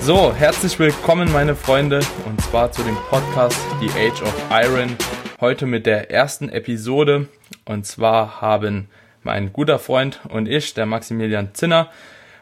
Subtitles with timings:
[0.00, 4.96] So, herzlich willkommen, meine Freunde, und zwar zu dem Podcast The Age of Iron.
[5.40, 7.26] Heute mit der ersten Episode.
[7.64, 8.88] Und zwar haben
[9.24, 11.90] mein guter Freund und ich, der Maximilian Zinner,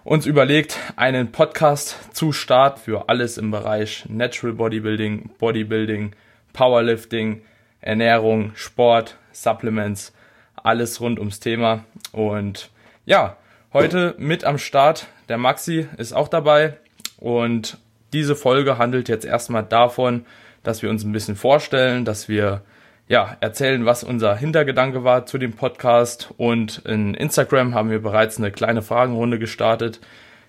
[0.05, 6.13] uns überlegt, einen Podcast zu Start für alles im Bereich Natural Bodybuilding, Bodybuilding,
[6.53, 7.43] Powerlifting,
[7.81, 10.13] Ernährung, Sport, Supplements,
[10.57, 11.85] alles rund ums Thema.
[12.13, 12.71] Und
[13.05, 13.37] ja,
[13.73, 15.07] heute mit am Start.
[15.29, 16.79] Der Maxi ist auch dabei.
[17.19, 17.79] Und
[18.13, 20.27] diese Folge handelt jetzt erstmal davon,
[20.63, 22.63] dass wir uns ein bisschen vorstellen, dass wir
[23.09, 26.33] ja, erzählen, was unser Hintergedanke war zu dem Podcast.
[26.37, 30.01] Und in Instagram haben wir bereits eine kleine Fragenrunde gestartet,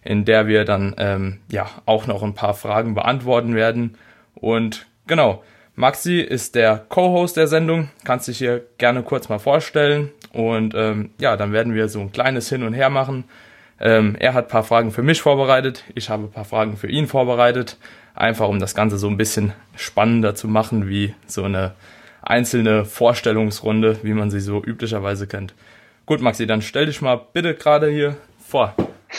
[0.04, 3.98] in der wir dann ähm, ja auch noch ein paar Fragen beantworten werden.
[4.36, 5.44] Und genau,
[5.76, 10.12] Maxi ist der Co-Host der Sendung, kannst dich hier gerne kurz mal vorstellen.
[10.32, 13.24] Und ähm, ja, dann werden wir so ein kleines Hin und Her machen.
[13.80, 16.88] Ähm, er hat ein paar Fragen für mich vorbereitet, ich habe ein paar Fragen für
[16.88, 17.78] ihn vorbereitet,
[18.14, 21.74] einfach um das Ganze so ein bisschen spannender zu machen, wie so eine
[22.22, 25.56] einzelne Vorstellungsrunde, wie man sie so üblicherweise kennt.
[26.06, 28.76] Gut, Maxi, dann stell dich mal bitte gerade hier vor.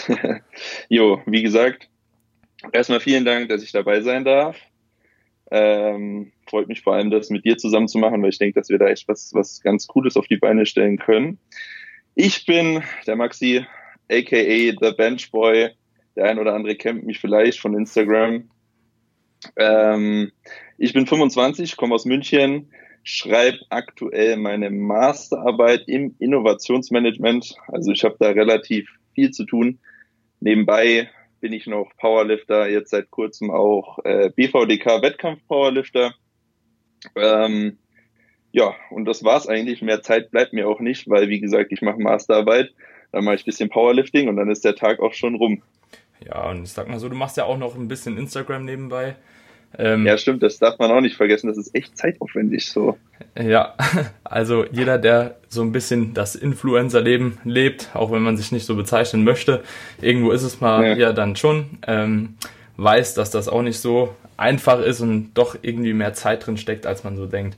[0.89, 1.89] jo, wie gesagt,
[2.73, 4.57] erstmal vielen Dank, dass ich dabei sein darf.
[5.57, 8.71] Ähm, freut mich vor allem, das mit dir zusammen zu machen, weil ich denke, dass
[8.71, 11.39] wir da echt was, was ganz Cooles auf die Beine stellen können.
[12.17, 13.65] Ich bin der Maxi,
[14.11, 15.71] aka The Bench Boy.
[16.17, 18.51] Der ein oder andere kennt mich vielleicht von Instagram.
[19.57, 20.33] Ähm,
[20.77, 22.73] ich bin 25, komme aus München,
[23.05, 27.55] schreibe aktuell meine Masterarbeit im Innovationsmanagement.
[27.69, 29.79] Also ich habe da relativ viel zu tun.
[30.41, 31.11] Nebenbei
[31.45, 36.15] bin ich noch Powerlifter, jetzt seit kurzem auch äh, BVDK Wettkampf Powerlifter.
[37.15, 37.77] Ähm,
[38.51, 39.83] ja, und das war's eigentlich.
[39.83, 42.71] Mehr Zeit bleibt mir auch nicht, weil wie gesagt, ich mache Masterarbeit
[43.15, 45.63] dann mache ich ein bisschen Powerlifting und dann ist der Tag auch schon rum.
[46.27, 49.17] Ja, und ich sag mal so, du machst ja auch noch ein bisschen Instagram nebenbei.
[49.79, 52.97] Ähm, ja, stimmt, das darf man auch nicht vergessen, das ist echt zeitaufwendig so.
[53.41, 53.75] Ja,
[54.25, 58.77] also jeder, der so ein bisschen das Influencer-Leben lebt, auch wenn man sich nicht so
[58.77, 59.63] bezeichnen möchte,
[60.01, 62.37] irgendwo ist es mal ja, ja dann schon, ähm,
[62.77, 66.87] weiß, dass das auch nicht so einfach ist und doch irgendwie mehr Zeit drin steckt,
[66.87, 67.57] als man so denkt.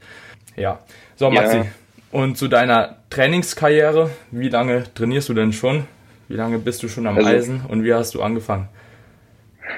[0.56, 0.80] Ja,
[1.16, 1.66] so Maxi, ja.
[2.12, 5.84] Und zu deiner Trainingskarriere, wie lange trainierst du denn schon?
[6.28, 8.68] Wie lange bist du schon am also, Eisen und wie hast du angefangen?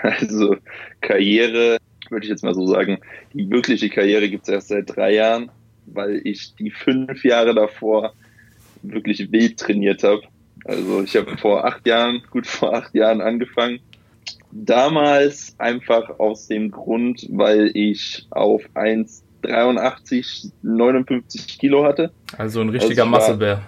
[0.03, 0.55] Also
[1.01, 1.79] Karriere,
[2.11, 2.99] würde ich jetzt mal so sagen,
[3.33, 5.51] die wirkliche Karriere gibt es erst seit drei Jahren,
[5.87, 8.13] weil ich die fünf Jahre davor
[8.83, 10.23] wirklich wild trainiert habe.
[10.65, 13.81] Also ich habe vor acht Jahren, gut vor acht Jahren angefangen.
[14.51, 22.11] Damals einfach aus dem Grund, weil ich auf 1 83, 59 Kilo hatte.
[22.37, 23.63] Also ein richtiger also Musclebär.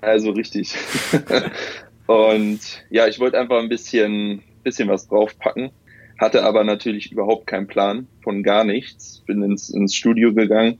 [0.00, 0.74] Also richtig.
[2.06, 2.60] und
[2.90, 5.70] ja, ich wollte einfach ein bisschen, bisschen was draufpacken,
[6.18, 9.22] hatte aber natürlich überhaupt keinen Plan von gar nichts.
[9.26, 10.78] Bin ins, ins Studio gegangen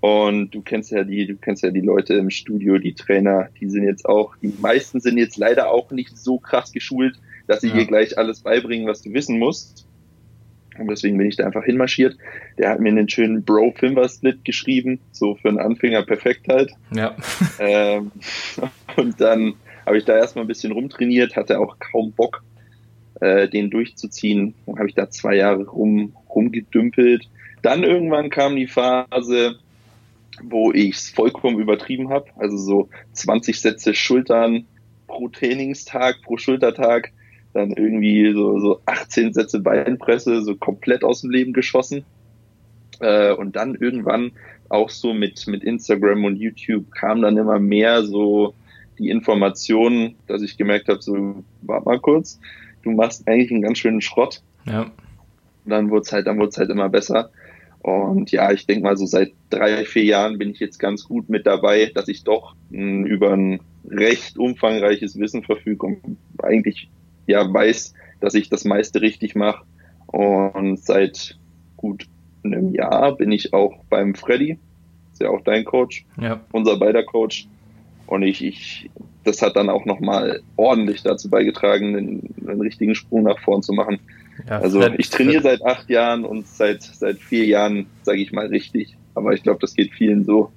[0.00, 3.68] und du kennst ja die, du kennst ja die Leute im Studio, die Trainer, die
[3.68, 7.18] sind jetzt auch, die meisten sind jetzt leider auch nicht so krass geschult,
[7.48, 7.74] dass sie ja.
[7.74, 9.86] dir gleich alles beibringen, was du wissen musst.
[10.78, 12.16] Und deswegen bin ich da einfach hinmarschiert.
[12.58, 16.70] Der hat mir einen schönen Bro-Fimber-Split geschrieben, so für einen Anfänger perfekt halt.
[16.94, 17.16] Ja.
[17.58, 18.12] Ähm,
[18.96, 22.44] und dann habe ich da erstmal ein bisschen rumtrainiert, hatte auch kaum Bock,
[23.20, 24.54] äh, den durchzuziehen.
[24.66, 27.28] Dann habe ich da zwei Jahre rum, rumgedümpelt.
[27.62, 29.58] Dann irgendwann kam die Phase,
[30.42, 32.26] wo ich es vollkommen übertrieben habe.
[32.36, 34.66] Also so 20 Sätze Schultern
[35.06, 37.12] pro Trainingstag, pro Schultertag
[37.54, 42.04] dann irgendwie so, so 18 Sätze Beinpresse so komplett aus dem Leben geschossen.
[43.00, 44.32] Äh, und dann irgendwann
[44.68, 48.54] auch so mit, mit Instagram und YouTube kam dann immer mehr so
[48.98, 52.40] die Informationen, dass ich gemerkt habe, so, warte mal kurz,
[52.88, 54.42] du machst eigentlich einen ganz schönen Schrott.
[54.66, 54.82] Ja.
[54.82, 57.30] Und dann wurde es halt, dann wurde es halt immer besser.
[57.80, 61.28] Und ja, ich denke mal, so seit drei, vier Jahren bin ich jetzt ganz gut
[61.28, 66.90] mit dabei, dass ich doch mh, hm, über ein recht umfangreiches Wissen verfüge und eigentlich
[67.26, 69.64] ja weiß, dass ich das meiste richtig mache.
[70.06, 71.38] Und seit
[71.76, 72.06] gut
[72.44, 74.58] einem Jahr bin ich auch beim Freddy,
[75.12, 76.40] ist ja auch dein Coach, ja.
[76.52, 77.46] unser beider Coach.
[78.06, 78.90] Und ich, ich,
[79.28, 83.72] das hat dann auch nochmal ordentlich dazu beigetragen, einen, einen, richtigen Sprung nach vorn zu
[83.72, 84.00] machen.
[84.48, 85.60] Ja, also Fred, ich trainiere Fred.
[85.60, 88.96] seit acht Jahren und seit, seit vier Jahren, sage ich mal, richtig.
[89.14, 90.50] Aber ich glaube, das geht vielen so.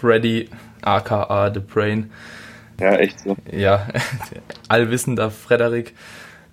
[0.00, 0.48] Freddy,
[0.82, 2.10] aka The Brain,
[2.80, 3.36] ja, echt so.
[3.50, 3.86] Ja,
[4.68, 5.94] allwissender Frederik.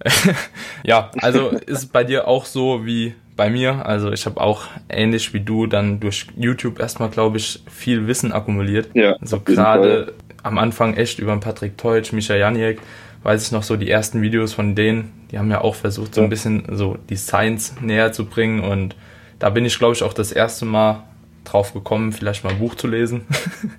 [0.83, 3.85] ja, also ist bei dir auch so wie bei mir.
[3.85, 8.31] Also ich habe auch ähnlich wie du dann durch YouTube erstmal, glaube ich, viel Wissen
[8.31, 8.89] akkumuliert.
[8.93, 9.15] Ja.
[9.19, 10.13] Also gerade
[10.43, 12.79] am Anfang echt über Patrick Teutsch, Mischa Janiek,
[13.23, 16.21] weiß ich noch so die ersten Videos von denen, die haben ja auch versucht, so
[16.21, 18.95] ein bisschen so die Science näher zu bringen und
[19.39, 21.03] da bin ich, glaube ich, auch das erste Mal
[21.45, 23.25] drauf gekommen, vielleicht mal ein Buch zu lesen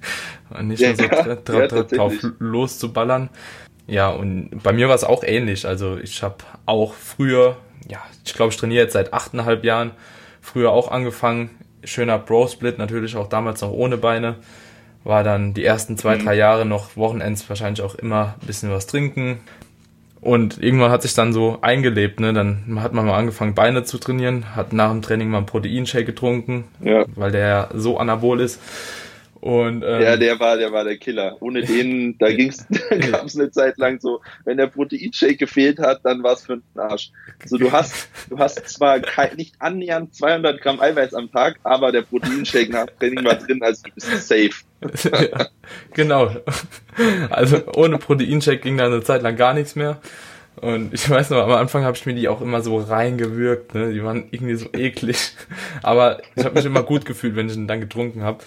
[0.51, 3.31] und nicht ja, nur so ja, dra dra drauf loszuballern.
[3.87, 5.67] Ja, und bei mir war es auch ähnlich.
[5.67, 7.57] Also ich habe auch früher,
[7.89, 9.93] ja, ich glaube, ich trainiere jetzt seit achteinhalb Jahren,
[10.41, 11.51] früher auch angefangen,
[11.85, 14.37] schöner Bro-Split, natürlich auch damals noch ohne Beine.
[15.05, 16.25] War dann die ersten zwei, mhm.
[16.25, 19.41] drei Jahre noch Wochenends wahrscheinlich auch immer ein bisschen was trinken,
[20.21, 22.33] und irgendwann hat sich dann so eingelebt, ne?
[22.35, 26.05] Dann hat man mal angefangen, Beine zu trainieren, hat nach dem Training mal einen Proteinshake
[26.05, 27.05] getrunken, ja.
[27.15, 28.61] weil der so anabol ist.
[29.41, 31.37] Und, ähm, ja, der war, der war der Killer.
[31.41, 35.79] Ohne den, da ging's, da gab es eine Zeit lang so, wenn der Proteinshake gefehlt
[35.79, 37.11] hat, dann war's für den Arsch.
[37.47, 41.91] So, du hast, du hast zwar kein, nicht annähernd 200 Gramm Eiweiß am Tag, aber
[41.91, 44.51] der Proteinshake nach Training war drin, also du bist safe.
[45.11, 45.47] ja,
[45.95, 46.37] genau.
[47.31, 50.01] Also ohne Proteinshake ging da eine Zeit lang gar nichts mehr.
[50.57, 53.75] Und ich weiß noch, am Anfang habe ich mir die auch immer so reingewürgt.
[53.75, 53.93] Ne?
[53.93, 55.33] Die waren irgendwie so eklig.
[55.83, 58.41] Aber ich habe mich immer gut gefühlt, wenn ich ihn dann getrunken habe.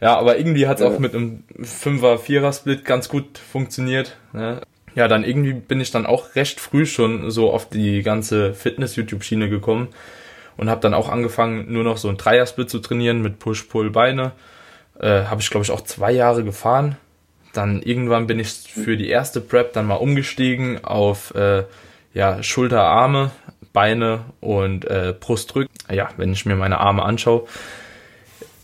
[0.00, 0.90] Ja, aber irgendwie hat es ja.
[0.90, 4.16] auch mit einem Fünfer, Vierer Split ganz gut funktioniert.
[4.32, 4.60] Ne?
[4.94, 9.48] Ja, dann irgendwie bin ich dann auch recht früh schon so auf die ganze Fitness-YouTube-Schiene
[9.48, 9.88] gekommen
[10.56, 14.32] und habe dann auch angefangen, nur noch so ein Dreier-Split zu trainieren mit Push-Pull-Beine.
[15.00, 16.96] Äh, habe ich, glaube ich, auch zwei Jahre gefahren.
[17.52, 21.64] Dann irgendwann bin ich für die erste Prep dann mal umgestiegen auf äh,
[22.12, 23.30] ja, Schulter, Arme,
[23.72, 25.72] Beine und äh, Brustdrücken.
[25.90, 27.46] Ja, wenn ich mir meine Arme anschaue,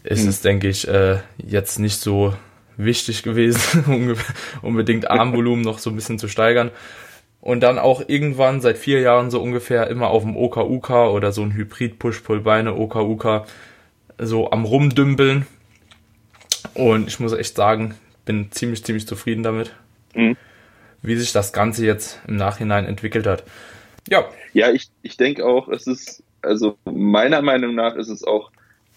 [0.04, 0.28] ist hm.
[0.28, 2.34] es, denke ich, äh, jetzt nicht so
[2.76, 4.16] wichtig gewesen,
[4.62, 6.70] unbedingt Armvolumen noch so ein bisschen zu steigern.
[7.40, 11.42] Und dann auch irgendwann seit vier Jahren so ungefähr immer auf dem OKUK oder so
[11.42, 13.46] ein Hybrid Push-Pull-Beine OKUK
[14.18, 15.46] so am rumdümpeln.
[16.72, 19.74] Und ich muss echt sagen, bin ziemlich, ziemlich zufrieden damit,
[20.14, 20.36] mhm.
[21.02, 23.44] wie sich das Ganze jetzt im Nachhinein entwickelt hat.
[24.08, 24.24] Ja.
[24.54, 28.50] Ja, ich, ich denke auch, es ist, also meiner Meinung nach ist es auch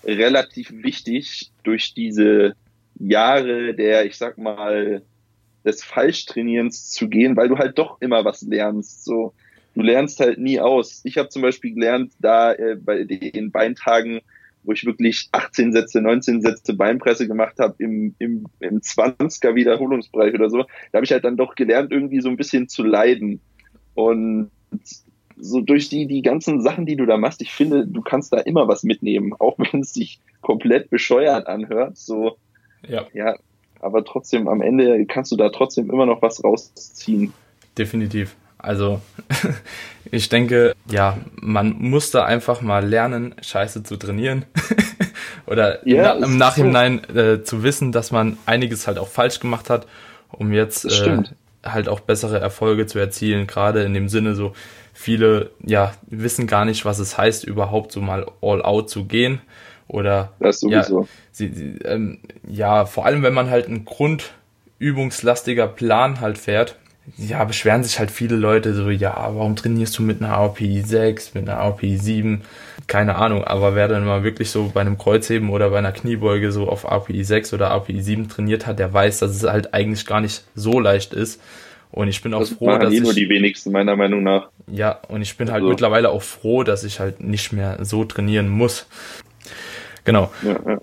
[0.07, 2.56] relativ wichtig, durch diese
[3.00, 5.04] Jahre der, ich sag mal,
[5.65, 9.04] des Falschtrainierens zu gehen, weil du halt doch immer was lernst.
[9.04, 9.33] So,
[9.75, 11.01] du lernst halt nie aus.
[11.04, 14.21] Ich habe zum Beispiel gelernt, da äh, bei den Beintagen,
[14.63, 20.33] wo ich wirklich 18 Sätze, 19 Sätze Beinpresse gemacht habe im, im, im 20er Wiederholungsbereich
[20.33, 23.42] oder so, da habe ich halt dann doch gelernt, irgendwie so ein bisschen zu leiden.
[23.94, 24.51] Und
[25.39, 28.37] so durch die, die ganzen Sachen, die du da machst, ich finde, du kannst da
[28.37, 31.97] immer was mitnehmen, auch wenn es sich komplett bescheuert anhört.
[31.97, 32.37] So,
[32.87, 33.05] ja.
[33.13, 33.35] ja,
[33.79, 37.33] aber trotzdem am Ende kannst du da trotzdem immer noch was rausziehen.
[37.77, 38.35] Definitiv.
[38.57, 39.01] Also,
[40.11, 44.45] ich denke, ja, man muss da einfach mal lernen, Scheiße zu trainieren.
[45.45, 47.19] Oder ja, im, im Nachhinein so.
[47.19, 49.87] äh, zu wissen, dass man einiges halt auch falsch gemacht hat,
[50.31, 51.23] um jetzt äh,
[51.63, 53.47] halt auch bessere Erfolge zu erzielen.
[53.47, 54.53] Gerade in dem Sinne so,
[54.97, 59.41] viele ja wissen gar nicht, was es heißt, überhaupt so mal all out zu gehen.
[59.88, 60.33] Oder.
[61.01, 66.77] Ja, sie, sie, ähm, ja, vor allem wenn man halt ein grundübungslastiger Plan halt fährt,
[67.15, 71.35] ja, beschweren sich halt viele Leute so, ja, warum trainierst du mit einer AOPI 6,
[71.35, 72.41] mit einer AOPI 7?
[72.88, 76.51] Keine Ahnung, aber wer dann mal wirklich so bei einem Kreuzheben oder bei einer Kniebeuge
[76.51, 80.06] so auf AOPI 6 oder AOPI 7 trainiert hat, der weiß, dass es halt eigentlich
[80.06, 81.39] gar nicht so leicht ist.
[81.97, 84.49] Und ich bin auch das froh, dass eh ich, nur die wenigsten meiner Meinung nach.
[84.68, 85.69] Ja, und ich bin halt also.
[85.69, 88.85] mittlerweile auch froh, dass ich halt nicht mehr so trainieren muss.
[90.04, 90.31] Genau.
[90.44, 90.80] Ja, ja.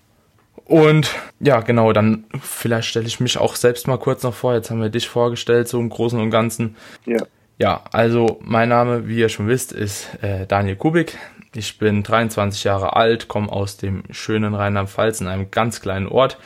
[0.64, 4.54] Und ja, genau, dann vielleicht stelle ich mich auch selbst mal kurz noch vor.
[4.54, 6.74] Jetzt haben wir dich vorgestellt, so im Großen und Ganzen.
[7.06, 7.24] Ja.
[7.60, 11.16] Ja, also mein Name, wie ihr schon wisst, ist äh, Daniel Kubik.
[11.54, 16.38] Ich bin 23 Jahre alt, komme aus dem schönen Rheinland-Pfalz in einem ganz kleinen Ort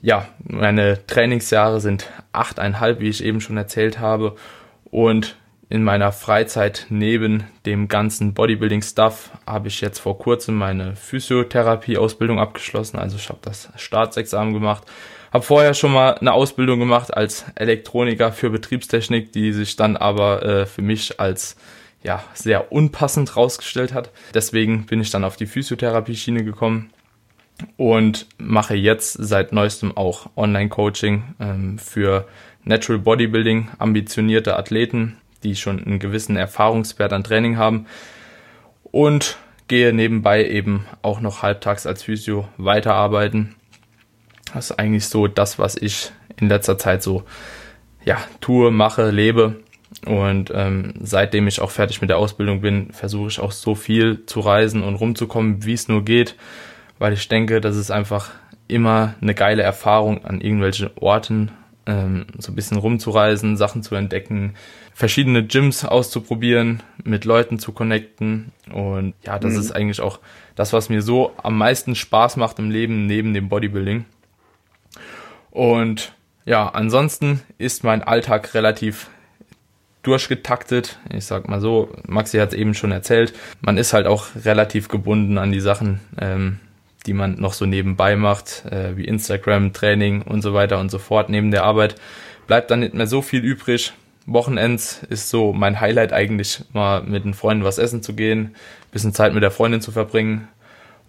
[0.00, 4.36] ja, meine Trainingsjahre sind achteinhalb, wie ich eben schon erzählt habe.
[4.84, 5.36] Und
[5.68, 12.98] in meiner Freizeit neben dem ganzen Bodybuilding-Stuff habe ich jetzt vor kurzem meine Physiotherapie-Ausbildung abgeschlossen.
[12.98, 14.82] Also ich habe das Staatsexamen gemacht.
[15.32, 20.42] Habe vorher schon mal eine Ausbildung gemacht als Elektroniker für Betriebstechnik, die sich dann aber
[20.42, 21.56] äh, für mich als
[22.02, 24.10] ja sehr unpassend rausgestellt hat.
[24.34, 26.90] Deswegen bin ich dann auf die Physiotherapie-Schiene gekommen
[27.76, 32.26] und mache jetzt seit neuestem auch Online-Coaching ähm, für
[32.64, 37.86] Natural Bodybuilding, ambitionierte Athleten, die schon einen gewissen Erfahrungswert an Training haben.
[38.84, 39.38] Und
[39.68, 43.54] gehe nebenbei eben auch noch halbtags als Physio weiterarbeiten.
[44.52, 47.24] Das ist eigentlich so das, was ich in letzter Zeit so
[48.04, 49.60] ja, tue, mache, lebe.
[50.06, 54.26] Und ähm, seitdem ich auch fertig mit der Ausbildung bin, versuche ich auch so viel
[54.26, 56.34] zu reisen und rumzukommen, wie es nur geht,
[57.02, 58.30] weil ich denke, das ist einfach
[58.68, 61.50] immer eine geile Erfahrung, an irgendwelche Orten
[61.84, 64.54] ähm, so ein bisschen rumzureisen, Sachen zu entdecken,
[64.94, 68.52] verschiedene Gyms auszuprobieren, mit Leuten zu connecten.
[68.72, 69.58] Und ja, das mhm.
[69.58, 70.20] ist eigentlich auch
[70.54, 74.04] das, was mir so am meisten Spaß macht im Leben neben dem Bodybuilding.
[75.50, 76.12] Und
[76.44, 79.10] ja, ansonsten ist mein Alltag relativ
[80.04, 81.00] durchgetaktet.
[81.12, 83.34] Ich sag mal so, Maxi hat es eben schon erzählt.
[83.60, 86.60] Man ist halt auch relativ gebunden an die Sachen, ähm,
[87.06, 90.98] die man noch so nebenbei macht, äh, wie Instagram, Training und so weiter und so
[90.98, 91.28] fort.
[91.28, 91.96] Neben der Arbeit
[92.46, 93.92] bleibt dann nicht mehr so viel übrig.
[94.26, 98.54] Wochenends ist so mein Highlight eigentlich, mal mit den Freunden was essen zu gehen,
[98.92, 100.48] bisschen Zeit mit der Freundin zu verbringen.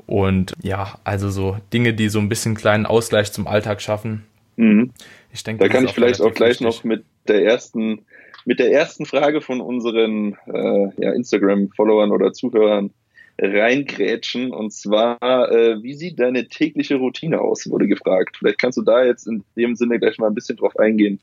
[0.06, 4.26] Und ja, also so Dinge, die so ein bisschen kleinen Ausgleich zum Alltag schaffen.
[4.56, 4.92] Mhm.
[5.32, 6.68] Ich denke, da kann ich vielleicht auch gleich wichtig.
[6.68, 8.06] noch mit der ersten
[8.46, 12.92] mit der ersten Frage von unseren äh, ja, Instagram-Followern oder Zuhörern
[13.40, 14.52] reingrätschen.
[14.52, 18.38] Und zwar, äh, wie sieht deine tägliche Routine aus, wurde gefragt.
[18.38, 21.20] Vielleicht kannst du da jetzt in dem Sinne gleich mal ein bisschen drauf eingehen.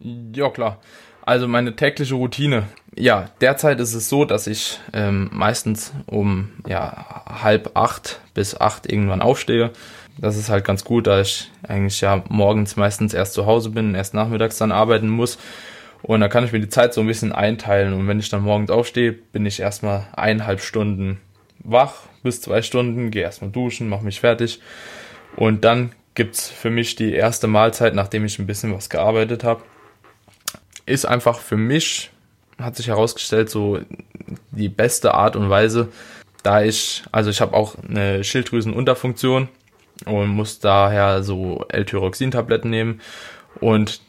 [0.00, 0.80] Ja, klar.
[1.22, 2.68] Also meine tägliche Routine.
[2.96, 8.90] Ja, derzeit ist es so, dass ich ähm, meistens um ja, halb acht bis acht
[8.90, 9.70] irgendwann aufstehe.
[10.20, 13.94] Das ist halt ganz gut, da ich eigentlich ja morgens meistens erst zu Hause bin,
[13.94, 15.38] erst nachmittags dann arbeiten muss.
[16.02, 17.92] Und da kann ich mir die Zeit so ein bisschen einteilen.
[17.92, 21.20] Und wenn ich dann morgens aufstehe, bin ich erstmal eineinhalb Stunden
[21.58, 24.60] wach bis zwei Stunden, gehe erstmal duschen, mache mich fertig.
[25.36, 29.62] Und dann gibt's für mich die erste Mahlzeit, nachdem ich ein bisschen was gearbeitet habe.
[30.86, 32.10] Ist einfach für mich,
[32.58, 33.80] hat sich herausgestellt, so
[34.50, 35.88] die beste Art und Weise,
[36.42, 39.48] da ich, also ich habe auch eine Schilddrüsenunterfunktion
[40.06, 43.00] und muss daher so L-Tyroxin-Tabletten nehmen.
[43.60, 44.00] Und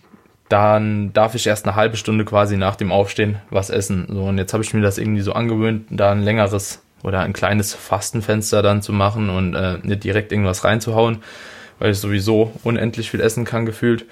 [0.50, 4.08] dann darf ich erst eine halbe Stunde quasi nach dem Aufstehen was essen.
[4.10, 7.34] So, und jetzt habe ich mir das irgendwie so angewöhnt, da ein längeres oder ein
[7.34, 11.24] kleines Fastenfenster dann zu machen und äh, nicht direkt irgendwas reinzuhauen,
[11.78, 14.06] weil ich sowieso unendlich viel essen kann gefühlt.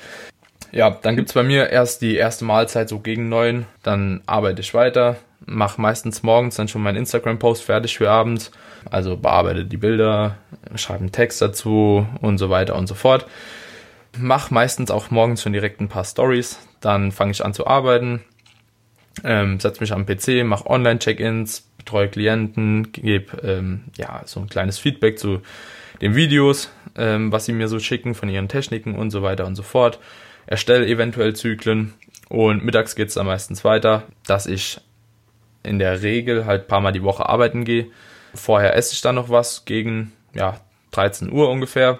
[0.72, 4.74] Ja, dann gibt's bei mir erst die erste Mahlzeit so gegen neun, dann arbeite ich
[4.74, 5.16] weiter,
[5.46, 8.52] mache meistens morgens dann schon meinen Instagram-Post fertig für abends,
[8.92, 10.38] also bearbeite die Bilder,
[10.76, 13.26] schreibe einen Text dazu und so weiter und so fort
[14.20, 16.60] mache meistens auch morgens schon direkt ein paar Stories.
[16.82, 18.24] Dann fange ich an zu arbeiten,
[19.24, 24.78] ähm, setze mich am PC, mache Online-Check-ins, betreue Klienten, gebe ähm, ja so ein kleines
[24.78, 25.42] Feedback zu
[26.02, 29.56] den Videos, ähm, was sie mir so schicken von ihren Techniken und so weiter und
[29.56, 30.00] so fort.
[30.46, 31.94] Erstelle eventuell Zyklen
[32.30, 34.80] und mittags geht es dann meistens weiter, dass ich
[35.64, 37.88] in der Regel halt paar Mal die Woche arbeiten gehe.
[38.34, 40.60] Vorher esse ich dann noch was gegen ja,
[40.92, 42.00] 13 Uhr ungefähr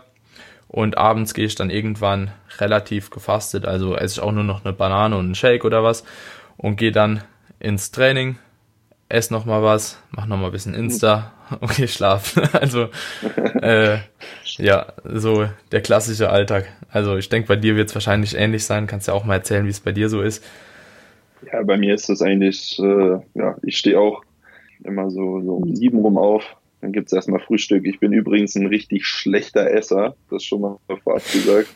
[0.68, 4.74] und abends gehe ich dann irgendwann relativ gefastet, also esse ich auch nur noch eine
[4.74, 6.04] Banane und einen Shake oder was
[6.58, 7.24] und gehe dann
[7.60, 8.38] ins Training,
[9.10, 12.44] esse noch mal was, mach noch mal ein bisschen Insta und gehe schlafen.
[12.54, 12.90] Also
[13.62, 13.98] äh,
[14.58, 16.68] ja, so der klassische Alltag.
[16.90, 18.88] Also ich denke, bei dir wird es wahrscheinlich ähnlich sein.
[18.88, 20.44] Kannst ja auch mal erzählen, wie es bei dir so ist.
[21.52, 24.24] Ja, bei mir ist das eigentlich, äh, ja, ich stehe auch
[24.84, 26.44] immer so, so um sieben rum auf,
[26.82, 27.86] dann gibt's erstmal Frühstück.
[27.86, 31.70] Ich bin übrigens ein richtig schlechter Esser, das schon mal vorab gesagt.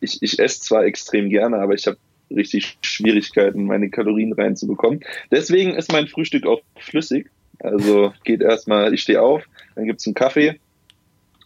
[0.00, 1.98] Ich, ich esse zwar extrem gerne, aber ich habe
[2.30, 5.00] richtig Schwierigkeiten, meine Kalorien reinzubekommen.
[5.30, 7.28] Deswegen ist mein Frühstück auch flüssig.
[7.58, 10.58] Also geht erstmal, ich stehe auf, dann gibt's einen Kaffee,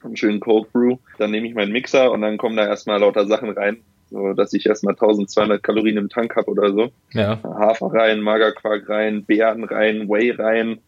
[0.02, 3.26] einen schönen Cold Brew, dann nehme ich meinen Mixer und dann kommen da erstmal lauter
[3.26, 3.78] Sachen rein,
[4.10, 6.92] so dass ich erstmal 1200 Kalorien im Tank habe oder so.
[7.12, 7.40] Ja.
[7.42, 10.78] Hafer rein, Magerquark rein, Beeren rein, Whey rein,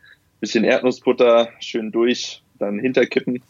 [0.41, 3.43] bisschen Erdnussbutter schön durch, dann hinterkippen,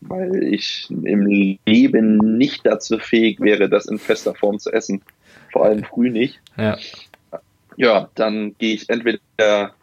[0.00, 1.26] weil ich im
[1.66, 5.02] Leben nicht dazu fähig wäre, das in fester Form zu essen.
[5.52, 6.40] Vor allem früh nicht.
[6.56, 6.78] Ja,
[7.76, 9.74] ja dann gehe ich entweder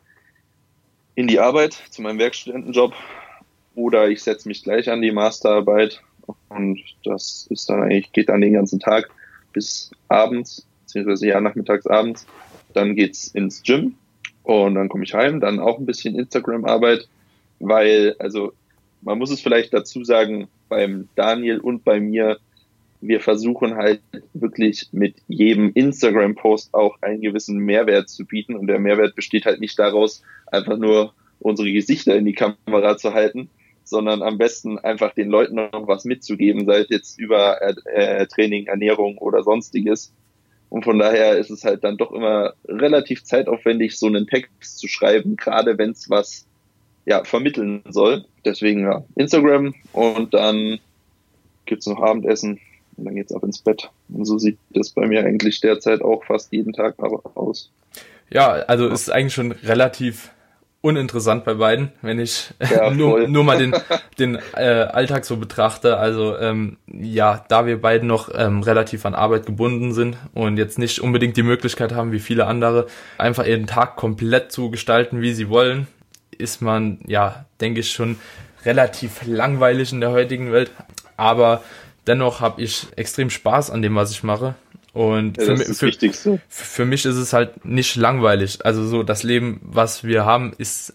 [1.16, 2.94] in die Arbeit zu meinem Werkstudentenjob
[3.76, 6.02] oder ich setze mich gleich an die Masterarbeit
[6.50, 9.10] und das ist dann eigentlich, geht dann den ganzen Tag
[9.54, 12.26] bis abends, beziehungsweise ja nachmittags abends.
[12.74, 13.96] Dann geht's ins Gym,
[14.44, 17.08] und dann komme ich heim, dann auch ein bisschen Instagram-Arbeit,
[17.60, 18.54] weil, also
[19.02, 22.38] man muss es vielleicht dazu sagen, beim Daniel und bei mir,
[23.02, 24.02] wir versuchen halt
[24.34, 28.56] wirklich mit jedem Instagram-Post auch einen gewissen Mehrwert zu bieten.
[28.56, 33.14] Und der Mehrwert besteht halt nicht daraus, einfach nur unsere Gesichter in die Kamera zu
[33.14, 33.50] halten,
[33.84, 38.68] sondern am besten einfach den Leuten noch was mitzugeben, sei es jetzt über äh, Training,
[38.68, 40.14] Ernährung oder sonstiges.
[40.70, 44.88] Und von daher ist es halt dann doch immer relativ zeitaufwendig, so einen Text zu
[44.88, 46.46] schreiben, gerade wenn es was
[47.06, 48.26] ja, vermitteln soll.
[48.46, 50.80] Deswegen ja, Instagram und dann
[51.66, 52.60] gibt's noch Abendessen
[52.98, 53.90] und dann geht's ab ins Bett.
[54.10, 57.72] Und so sieht das bei mir eigentlich derzeit auch fast jeden Tag aus.
[58.30, 60.32] Ja, also ist eigentlich schon relativ
[60.82, 63.76] uninteressant bei beiden, wenn ich ja, nur, nur mal den,
[64.18, 65.98] den äh, Alltag so betrachte.
[65.98, 70.80] Also ähm, ja, da wir beiden noch ähm, relativ an Arbeit gebunden sind und jetzt
[70.80, 75.34] nicht unbedingt die Möglichkeit haben, wie viele andere, einfach ihren Tag komplett zu gestalten, wie
[75.34, 75.88] sie wollen,
[76.38, 78.18] ist man, ja, denke ich, schon
[78.66, 80.72] relativ langweilig in der heutigen Welt.
[81.18, 81.62] Aber
[82.08, 84.56] dennoch habe ich extrem Spaß an dem, was ich mache.
[84.94, 88.66] Und ja, für, für, für, mich ist es halt nicht langweilig.
[88.66, 90.94] Also so das Leben, was wir haben, ist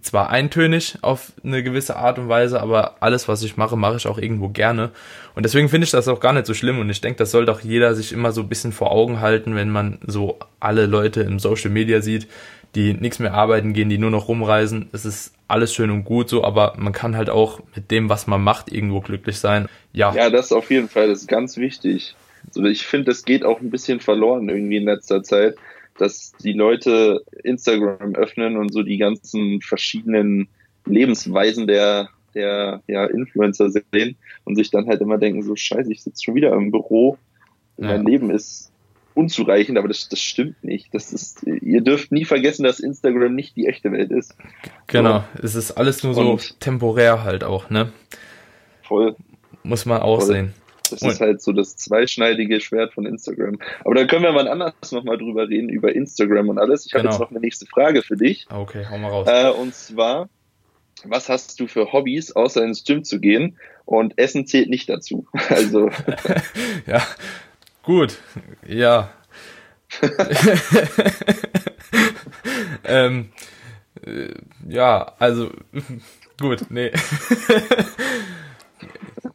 [0.00, 4.06] zwar eintönig auf eine gewisse Art und Weise, aber alles, was ich mache, mache ich
[4.06, 4.90] auch irgendwo gerne.
[5.34, 6.78] Und deswegen finde ich das auch gar nicht so schlimm.
[6.78, 9.54] Und ich denke, das sollte auch jeder sich immer so ein bisschen vor Augen halten,
[9.54, 12.26] wenn man so alle Leute im Social Media sieht,
[12.74, 14.88] die nichts mehr arbeiten gehen, die nur noch rumreisen.
[14.92, 18.26] Es ist alles schön und gut so, aber man kann halt auch mit dem, was
[18.26, 19.68] man macht, irgendwo glücklich sein.
[19.92, 20.14] Ja.
[20.14, 22.14] Ja, das auf jeden Fall, das ist ganz wichtig.
[22.56, 25.56] Ich finde, es geht auch ein bisschen verloren irgendwie in letzter Zeit,
[25.98, 30.48] dass die Leute Instagram öffnen und so die ganzen verschiedenen
[30.86, 36.02] Lebensweisen der, der ja, Influencer sehen und sich dann halt immer denken, so scheiße, ich
[36.02, 37.18] sitze schon wieder im Büro.
[37.76, 37.88] Ja.
[37.88, 38.72] Mein Leben ist
[39.14, 40.94] unzureichend, aber das, das stimmt nicht.
[40.94, 44.34] Das ist, ihr dürft nie vergessen, dass Instagram nicht die echte Welt ist.
[44.86, 45.42] Genau, so.
[45.42, 47.92] es ist alles nur so temporär halt auch, ne?
[48.82, 49.16] Voll.
[49.62, 50.26] Muss man auch voll.
[50.26, 50.54] sehen.
[50.92, 53.58] Das ist halt so das zweischneidige Schwert von Instagram.
[53.84, 56.86] Aber da können wir mal anders nochmal drüber reden, über Instagram und alles.
[56.86, 57.12] Ich habe genau.
[57.14, 58.46] jetzt noch eine nächste Frage für dich.
[58.48, 59.26] Ah, okay, hau mal raus.
[59.28, 60.28] Äh, und zwar,
[61.04, 63.56] was hast du für Hobbys, außer ins Gym zu gehen?
[63.84, 65.26] Und Essen zählt nicht dazu.
[65.48, 65.90] Also.
[66.86, 67.02] ja,
[67.82, 68.18] gut.
[68.66, 69.12] Ja.
[72.84, 73.30] ähm,
[74.04, 74.28] äh,
[74.68, 75.50] ja, also
[76.40, 76.90] gut, nee.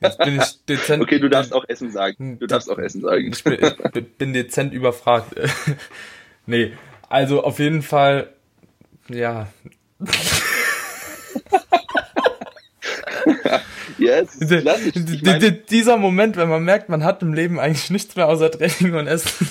[0.02, 1.02] Jetzt bin ich dezent.
[1.02, 2.40] Okay, du darfst auch Essen sagen.
[2.40, 3.32] Du darfst auch Essen sagen.
[3.32, 5.36] Ich bin, ich bin dezent überfragt.
[6.46, 6.74] nee,
[7.10, 8.34] also auf jeden Fall,
[9.10, 9.48] ja.
[13.98, 18.52] yes, ich dieser Moment, wenn man merkt, man hat im Leben eigentlich nichts mehr außer
[18.52, 19.48] Training und Essen.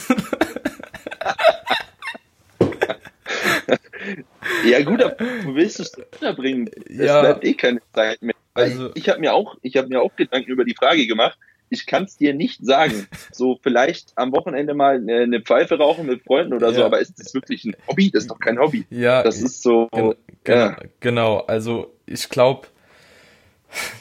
[4.64, 6.70] ja gut, aber wo willst du es unterbringen?
[6.88, 7.20] Es ja.
[7.20, 8.34] bleibt eh keine Zeit mehr.
[8.56, 11.38] Also, ich habe mir auch, ich habe mir auch Gedanken über die Frage gemacht.
[11.68, 13.06] Ich kann es dir nicht sagen.
[13.32, 16.74] So vielleicht am Wochenende mal eine Pfeife rauchen mit Freunden oder ja.
[16.74, 18.10] so, aber ist das wirklich ein Hobby?
[18.10, 18.86] Das ist doch kein Hobby.
[18.88, 19.88] Ja, das ist so.
[19.92, 20.14] Gen
[20.46, 20.76] ja.
[21.00, 21.40] Genau.
[21.40, 22.68] Also ich glaube,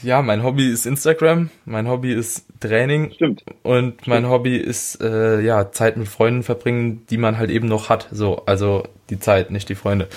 [0.04, 3.44] ja, mein Hobby ist Instagram, mein Hobby ist Training Stimmt.
[3.64, 4.08] und Stimmt.
[4.08, 8.08] mein Hobby ist äh, ja Zeit mit Freunden verbringen, die man halt eben noch hat.
[8.12, 10.08] So, also die Zeit, nicht die Freunde.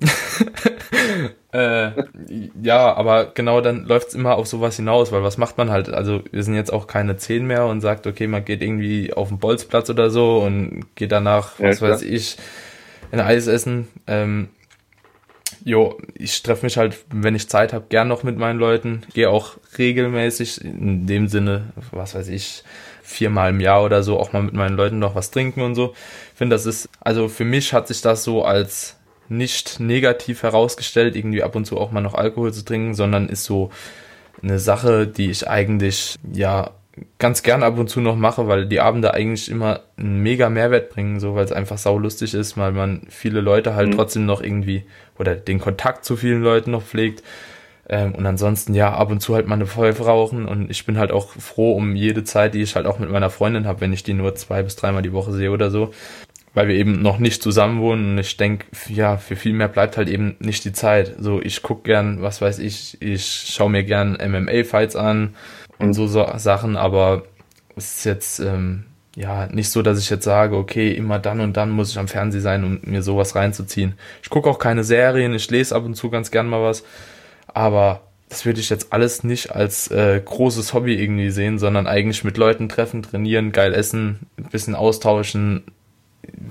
[1.52, 1.90] äh,
[2.62, 5.88] ja, aber genau dann läuft's immer auf sowas hinaus, weil was macht man halt?
[5.88, 9.28] Also wir sind jetzt auch keine zehn mehr und sagt, okay, man geht irgendwie auf
[9.28, 12.36] den Bolzplatz oder so und geht danach, was ja, weiß ich,
[13.10, 13.88] ein Eis essen.
[14.06, 14.50] Ähm,
[15.64, 19.02] jo, ich treffe mich halt, wenn ich Zeit habe, gern noch mit meinen Leuten.
[19.12, 22.62] Gehe auch regelmäßig, in dem Sinne, was weiß ich,
[23.02, 25.94] viermal im Jahr oder so, auch mal mit meinen Leuten noch was trinken und so.
[26.32, 28.99] Ich finde, das ist, also für mich hat sich das so als
[29.30, 33.44] nicht negativ herausgestellt, irgendwie ab und zu auch mal noch Alkohol zu trinken, sondern ist
[33.44, 33.70] so
[34.42, 36.72] eine Sache, die ich eigentlich, ja,
[37.18, 40.90] ganz gern ab und zu noch mache, weil die Abende eigentlich immer einen mega Mehrwert
[40.90, 43.96] bringen, so weil es einfach saulustig ist, weil man viele Leute halt mhm.
[43.96, 44.84] trotzdem noch irgendwie
[45.18, 47.22] oder den Kontakt zu vielen Leuten noch pflegt.
[47.88, 50.98] Ähm, und ansonsten ja, ab und zu halt mal eine Pfeife rauchen und ich bin
[50.98, 53.92] halt auch froh um jede Zeit, die ich halt auch mit meiner Freundin habe, wenn
[53.92, 55.92] ich die nur zwei bis dreimal die Woche sehe oder so.
[56.52, 59.96] Weil wir eben noch nicht zusammen wohnen und ich denke, ja, für viel mehr bleibt
[59.96, 61.14] halt eben nicht die Zeit.
[61.18, 65.34] So, ich guck gern, was weiß ich, ich schaue mir gern MMA-Fights an
[65.78, 67.22] und so, so Sachen, aber
[67.76, 68.84] es ist jetzt ähm,
[69.16, 72.08] ja nicht so, dass ich jetzt sage, okay, immer dann und dann muss ich am
[72.08, 73.94] Fernsehen sein, um mir sowas reinzuziehen.
[74.22, 76.84] Ich gucke auch keine Serien, ich lese ab und zu ganz gern mal was,
[77.46, 82.22] aber das würde ich jetzt alles nicht als äh, großes Hobby irgendwie sehen, sondern eigentlich
[82.22, 85.64] mit Leuten treffen, trainieren, geil essen, ein bisschen austauschen.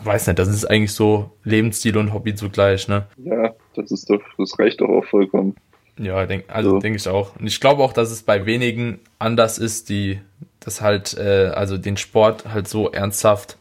[0.03, 3.05] Weiß nicht, das ist eigentlich so Lebensstil und Hobby zugleich, ne?
[3.17, 5.55] Ja, das ist doch, das reicht doch auch vollkommen.
[5.97, 6.79] Ja, denk, also so.
[6.79, 7.35] denke ich auch.
[7.35, 10.19] Und ich glaube auch, dass es bei wenigen anders ist, die
[10.59, 13.57] das halt, äh, also den Sport halt so ernsthaft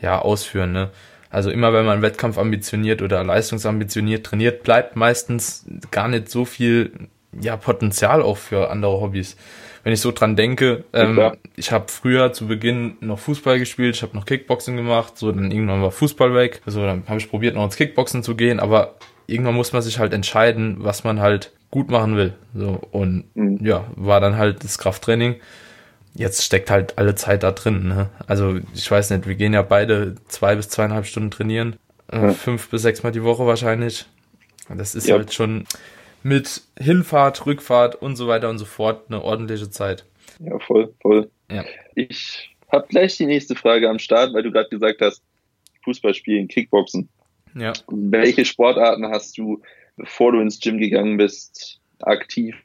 [0.00, 0.72] ja ausführen.
[0.72, 0.90] Ne?
[1.30, 6.92] Also immer wenn man Wettkampf ambitioniert oder leistungsambitioniert trainiert, bleibt meistens gar nicht so viel
[7.40, 9.36] ja Potenzial auch für andere Hobbys.
[9.84, 11.34] Wenn ich so dran denke, ähm, ja.
[11.56, 15.50] ich habe früher zu Beginn noch Fußball gespielt, ich habe noch Kickboxing gemacht, so dann
[15.50, 18.94] irgendwann war Fußball weg, so dann habe ich probiert noch ins Kickboxen zu gehen, aber
[19.26, 22.34] irgendwann muss man sich halt entscheiden, was man halt gut machen will.
[22.54, 23.58] So, und mhm.
[23.64, 25.36] ja, war dann halt das Krafttraining.
[26.14, 27.88] Jetzt steckt halt alle Zeit da drin.
[27.88, 28.08] Ne?
[28.26, 31.76] Also ich weiß nicht, wir gehen ja beide zwei bis zweieinhalb Stunden trainieren.
[32.08, 34.06] Äh, fünf bis sechs Mal die Woche wahrscheinlich.
[34.68, 35.16] Das ist ja.
[35.16, 35.66] halt schon
[36.24, 40.04] mit Hinfahrt, Rückfahrt und so weiter und so fort eine ordentliche Zeit.
[40.40, 41.30] Ja, voll, voll.
[41.52, 41.64] Ja.
[41.94, 45.22] Ich habe gleich die nächste Frage am Start, weil du gerade gesagt hast,
[45.84, 47.10] Fußball spielen, Kickboxen.
[47.54, 47.74] Ja.
[47.88, 49.60] Welche Sportarten hast du,
[49.96, 52.56] bevor du ins Gym gegangen bist, aktiv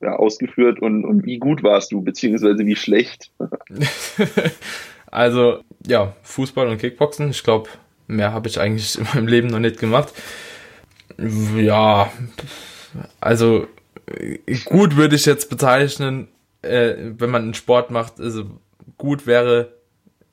[0.00, 3.30] ja, ausgeführt und, und wie gut warst du, beziehungsweise wie schlecht?
[5.06, 7.30] also, ja, Fußball und Kickboxen.
[7.30, 7.70] Ich glaube,
[8.08, 10.12] mehr habe ich eigentlich in meinem Leben noch nicht gemacht.
[11.56, 12.12] Ja,
[13.20, 13.66] also
[14.64, 16.28] gut würde ich jetzt bezeichnen,
[16.62, 18.44] äh, wenn man einen Sport macht, also
[18.98, 19.72] gut wäre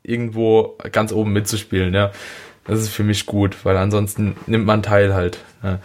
[0.04, 2.12] irgendwo ganz oben mitzuspielen, ja.
[2.66, 5.40] Das ist für mich gut, weil ansonsten nimmt man teil halt.
[5.64, 5.80] Ja.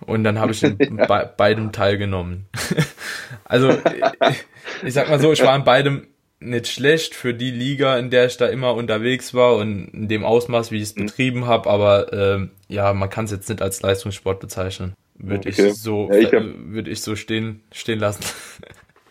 [0.00, 2.46] Und dann habe ich in be beidem teilgenommen.
[3.44, 4.44] also ich,
[4.82, 6.06] ich sag mal so, ich war in beidem
[6.40, 10.24] nicht schlecht für die Liga, in der ich da immer unterwegs war und in dem
[10.24, 11.06] Ausmaß, wie ich es mhm.
[11.06, 14.94] betrieben habe, aber äh, ja, man kann es jetzt nicht als Leistungssport bezeichnen.
[15.14, 15.68] Würde okay.
[15.68, 18.24] ich so ja, ich hab, würde ich so stehen stehen lassen.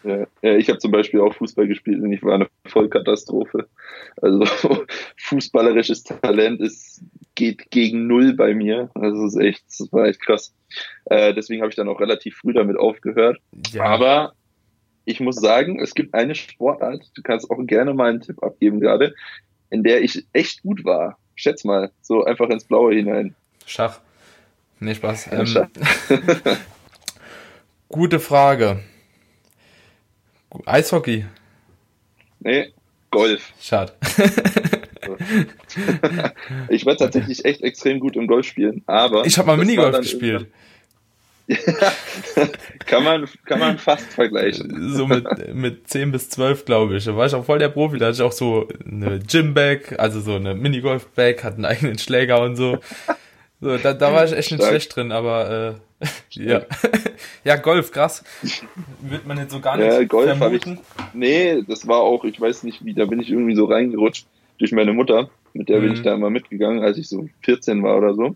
[0.03, 3.67] Ja, ja ich habe zum Beispiel auch Fußball gespielt und ich war eine Vollkatastrophe.
[4.19, 4.45] Also
[5.17, 7.03] fußballerisches Talent ist
[7.35, 8.89] geht gegen null bei mir.
[8.93, 10.53] Also das ist echt, das war echt krass.
[11.05, 13.39] Äh, deswegen habe ich dann auch relativ früh damit aufgehört.
[13.71, 13.83] Ja.
[13.83, 14.33] Aber
[15.05, 18.79] ich muss sagen, es gibt eine Sportart, du kannst auch gerne mal einen Tipp abgeben
[18.79, 19.13] gerade,
[19.69, 21.17] in der ich echt gut war.
[21.35, 23.33] Schätz mal, so einfach ins Blaue hinein.
[23.65, 23.99] Schach.
[24.81, 25.29] Nee, Spaß.
[25.31, 25.67] Ähm,
[27.87, 28.79] gute Frage.
[30.65, 31.25] Eishockey.
[32.39, 32.73] Nee,
[33.11, 33.53] Golf.
[33.61, 33.93] Schade.
[36.69, 39.23] ich war tatsächlich echt extrem gut im Golf spielen, aber.
[39.27, 40.47] Ich habe mal Minigolf gespielt.
[42.87, 44.95] kann, man, kann man fast vergleichen.
[44.95, 47.05] So mit, mit 10 bis 12, glaube ich.
[47.05, 47.99] Da war ich auch voll der Profi.
[47.99, 52.41] Da hatte ich auch so eine Gymbag, also so eine Minigolf-Bag, hatte einen eigenen Schläger
[52.41, 52.79] und so.
[53.61, 56.63] So, da, da war ich echt nicht schlecht drin, aber äh, ja.
[57.43, 58.23] ja, Golf, krass.
[59.01, 60.79] Wird man jetzt so gar nicht ja, Golf vermuten.
[60.97, 64.25] Ich, nee, das war auch, ich weiß nicht wie, da bin ich irgendwie so reingerutscht
[64.57, 65.29] durch meine Mutter.
[65.53, 65.83] Mit der mhm.
[65.83, 68.35] bin ich da immer mitgegangen, als ich so 14 war oder so.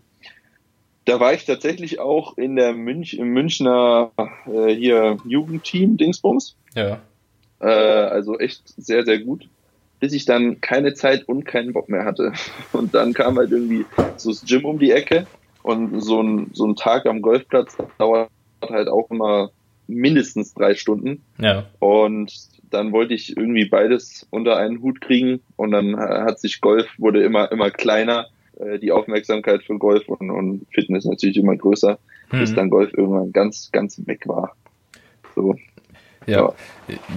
[1.04, 4.10] Da war ich tatsächlich auch in der Münch, im Münchner
[4.46, 6.56] äh, hier Jugendteam Dingsbums.
[6.74, 7.00] Ja.
[7.60, 9.48] Äh, also echt sehr, sehr gut.
[10.06, 12.32] Bis ich dann keine Zeit und keinen Bock mehr hatte.
[12.72, 13.84] Und dann kam halt irgendwie
[14.16, 15.26] so das Gym um die Ecke
[15.64, 18.30] und so ein, so ein Tag am Golfplatz dauert
[18.62, 19.50] halt auch immer
[19.88, 21.24] mindestens drei Stunden.
[21.38, 21.64] Ja.
[21.80, 22.32] Und
[22.70, 27.24] dann wollte ich irgendwie beides unter einen Hut kriegen und dann hat sich Golf wurde
[27.24, 28.28] immer immer kleiner
[28.60, 31.98] äh, die Aufmerksamkeit für Golf und, und Fitness natürlich immer größer,
[32.30, 32.38] mhm.
[32.38, 34.54] bis dann Golf irgendwann ganz, ganz weg war.
[35.34, 35.56] So.
[36.26, 36.52] Ja.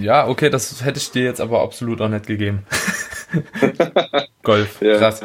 [0.00, 2.64] ja, okay, das hätte ich dir jetzt aber absolut auch nicht gegeben.
[4.42, 5.20] Golf, ja, krass.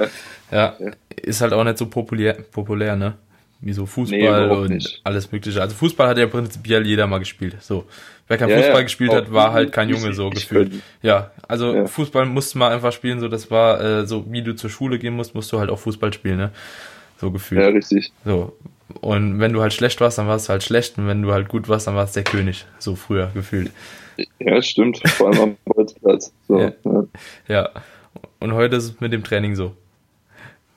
[0.52, 0.76] Ja.
[0.80, 3.16] ja, ist halt auch nicht so populär, populär ne?
[3.62, 5.02] Wie so Fußball nee, und nicht.
[5.04, 5.62] alles mögliche.
[5.62, 7.56] Also Fußball hat ja prinzipiell jeder mal gespielt.
[7.62, 7.86] So.
[8.28, 10.74] Wer kein ja, Fußball gespielt hat, war halt kein Junge so gefühlt.
[11.02, 11.88] Ja, also ja.
[11.88, 15.16] Fußball musste man einfach spielen, so das war äh, so, wie du zur Schule gehen
[15.16, 16.52] musst, musst du halt auch Fußball spielen, ne?
[17.18, 17.62] So gefühlt.
[17.62, 18.12] Ja, richtig.
[18.26, 18.56] So.
[19.02, 21.50] Und wenn du halt schlecht warst, dann warst du halt schlecht und wenn du halt
[21.50, 23.72] gut warst, dann warst du der König, so früher gefühlt.
[24.40, 25.02] Ja, stimmt.
[25.10, 26.32] Vor allem am Bolzplatz.
[26.48, 26.72] So, ja.
[26.84, 27.04] ja.
[27.48, 27.70] ja.
[28.40, 29.76] Und heute ist es mit dem Training so.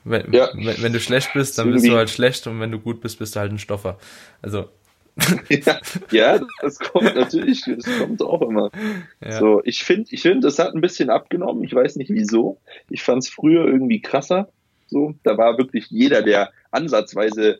[0.03, 0.49] Wenn, ja.
[0.53, 3.19] wenn, wenn, du schlecht bist, dann bist du halt schlecht und wenn du gut bist,
[3.19, 3.99] bist du halt ein Stoffer.
[4.41, 4.69] Also
[5.49, 5.79] ja,
[6.11, 8.71] ja, das kommt natürlich, das kommt auch immer.
[9.39, 11.63] So, ich finde, ich finde, das hat ein bisschen abgenommen.
[11.63, 12.57] Ich weiß nicht wieso.
[12.89, 14.49] Ich fand es früher irgendwie krasser.
[14.87, 17.59] So, da war wirklich jeder, der ansatzweise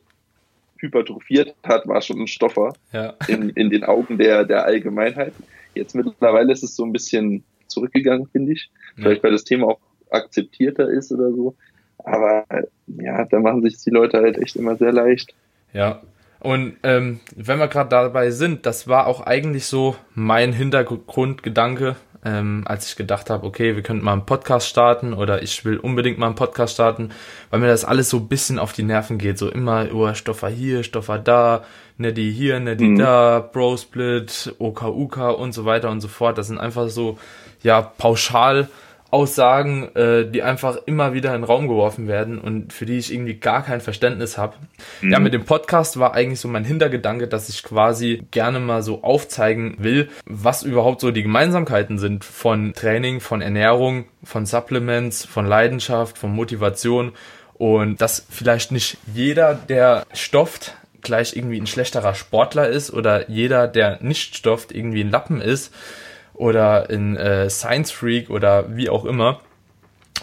[0.79, 3.13] hypertrophiert hat, war schon ein Stoffer ja.
[3.27, 5.33] in, in den Augen der, der Allgemeinheit.
[5.75, 8.69] Jetzt mittlerweile ist es so ein bisschen zurückgegangen, finde ich.
[8.95, 11.55] Vielleicht, weil das Thema auch akzeptierter ist oder so.
[11.99, 12.45] Aber
[12.87, 15.33] ja, da machen sich die Leute halt echt immer sehr leicht.
[15.73, 16.01] Ja,
[16.39, 22.63] und ähm, wenn wir gerade dabei sind, das war auch eigentlich so mein Hintergrundgedanke, ähm,
[22.65, 26.17] als ich gedacht habe, okay, wir könnten mal einen Podcast starten oder ich will unbedingt
[26.17, 27.11] mal einen Podcast starten,
[27.49, 29.37] weil mir das alles so ein bisschen auf die Nerven geht.
[29.37, 31.63] So immer, oh, Stoffer hier, Stoffer da,
[31.97, 32.97] ne die hier, ne die mhm.
[32.97, 36.37] da, Bro Split, OKUK und so weiter und so fort.
[36.37, 37.17] Das sind einfach so,
[37.63, 38.67] ja, pauschal
[39.11, 43.11] Aussagen, äh, die einfach immer wieder in den Raum geworfen werden und für die ich
[43.11, 44.55] irgendwie gar kein Verständnis habe.
[45.01, 45.11] Mhm.
[45.11, 49.03] Ja, mit dem Podcast war eigentlich so mein Hintergedanke, dass ich quasi gerne mal so
[49.03, 55.45] aufzeigen will, was überhaupt so die Gemeinsamkeiten sind von Training, von Ernährung, von Supplements, von
[55.47, 57.13] Leidenschaft, von Motivation
[57.55, 63.67] und dass vielleicht nicht jeder, der stofft, gleich irgendwie ein schlechterer Sportler ist oder jeder,
[63.67, 65.73] der nicht stofft, irgendwie ein Lappen ist
[66.39, 69.41] oder in äh, Science Freak oder wie auch immer.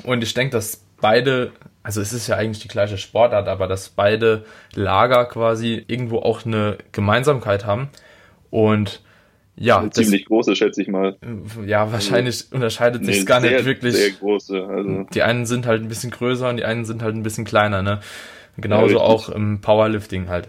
[0.02, 1.52] Und ich denke, dass beide
[1.86, 6.44] also es ist ja eigentlich die gleiche Sportart, aber dass beide Lager quasi irgendwo auch
[6.44, 7.90] eine Gemeinsamkeit haben.
[8.50, 9.02] Und
[9.54, 11.16] ja, eine ziemlich große, schätze ich mal.
[11.64, 13.94] Ja, wahrscheinlich also, unterscheidet sich nee, gar sehr, nicht wirklich.
[13.94, 14.66] Sehr große.
[14.66, 15.06] Also.
[15.14, 17.82] Die einen sind halt ein bisschen größer und die einen sind halt ein bisschen kleiner,
[17.82, 18.00] ne?
[18.56, 20.48] Genauso ja, auch im Powerlifting halt.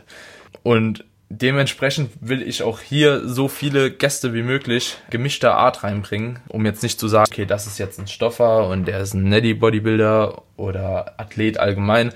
[0.63, 6.65] Und Dementsprechend will ich auch hier so viele Gäste wie möglich gemischter Art reinbringen, um
[6.65, 9.53] jetzt nicht zu sagen, okay, das ist jetzt ein Stoffer und der ist ein Neddy
[9.53, 12.13] Bodybuilder oder Athlet allgemein,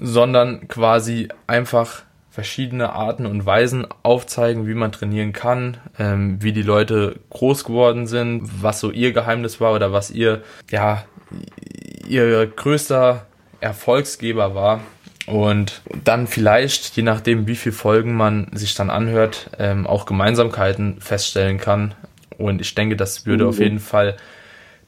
[0.00, 6.62] sondern quasi einfach verschiedene Arten und Weisen aufzeigen, wie man trainieren kann, ähm, wie die
[6.62, 11.04] Leute groß geworden sind, was so ihr Geheimnis war oder was ihr, ja,
[12.06, 13.26] ihr größter
[13.60, 14.80] Erfolgsgeber war
[15.26, 21.00] und dann vielleicht, je nachdem, wie viele Folgen man sich dann anhört, ähm, auch Gemeinsamkeiten
[21.00, 21.94] feststellen kann.
[22.38, 23.50] Und ich denke, das würde mhm.
[23.50, 24.16] auf jeden Fall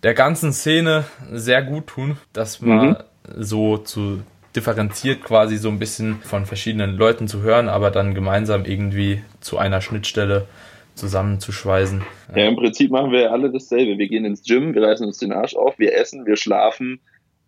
[0.02, 2.96] der ganzen Szene sehr gut tun, dass man mhm.
[3.38, 4.22] so zu
[4.56, 9.58] differenziert quasi so ein bisschen von verschiedenen Leuten zu hören, aber dann gemeinsam irgendwie zu
[9.58, 10.46] einer Schnittstelle
[10.94, 12.02] zusammenzuschweißen.
[12.34, 13.96] Ja, im Prinzip machen wir alle dasselbe.
[13.96, 17.00] Wir gehen ins Gym, wir reißen uns den Arsch auf, wir essen, wir schlafen,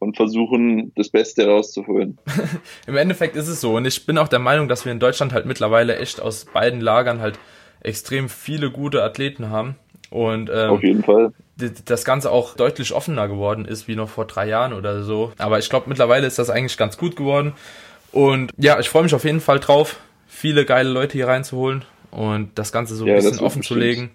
[0.05, 2.19] und versuchen, das Beste rauszuholen.
[2.87, 3.77] Im Endeffekt ist es so.
[3.77, 6.81] Und ich bin auch der Meinung, dass wir in Deutschland halt mittlerweile echt aus beiden
[6.81, 7.38] Lagern halt
[7.81, 9.77] extrem viele gute Athleten haben.
[10.11, 11.33] Und ähm, auf jeden Fall.
[11.87, 15.33] Das Ganze auch deutlich offener geworden ist, wie noch vor drei Jahren oder so.
[15.38, 17.53] Aber ich glaube, mittlerweile ist das eigentlich ganz gut geworden.
[18.12, 22.51] Und ja, ich freue mich auf jeden Fall drauf, viele geile Leute hier reinzuholen und
[22.57, 24.11] das Ganze so ein ja, bisschen offen zu legen.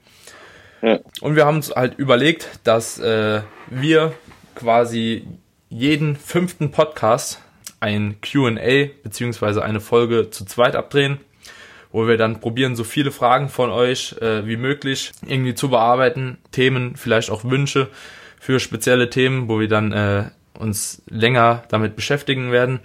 [0.82, 0.99] Ja.
[1.21, 4.13] Und wir haben uns halt überlegt, dass äh, wir
[4.56, 5.25] quasi
[5.69, 7.41] jeden fünften Podcast
[7.79, 11.19] ein QA beziehungsweise eine Folge zu zweit abdrehen,
[11.91, 16.38] wo wir dann probieren, so viele Fragen von euch äh, wie möglich irgendwie zu bearbeiten,
[16.51, 17.88] Themen, vielleicht auch Wünsche
[18.39, 20.25] für spezielle Themen, wo wir dann äh,
[20.58, 22.79] uns länger damit beschäftigen werden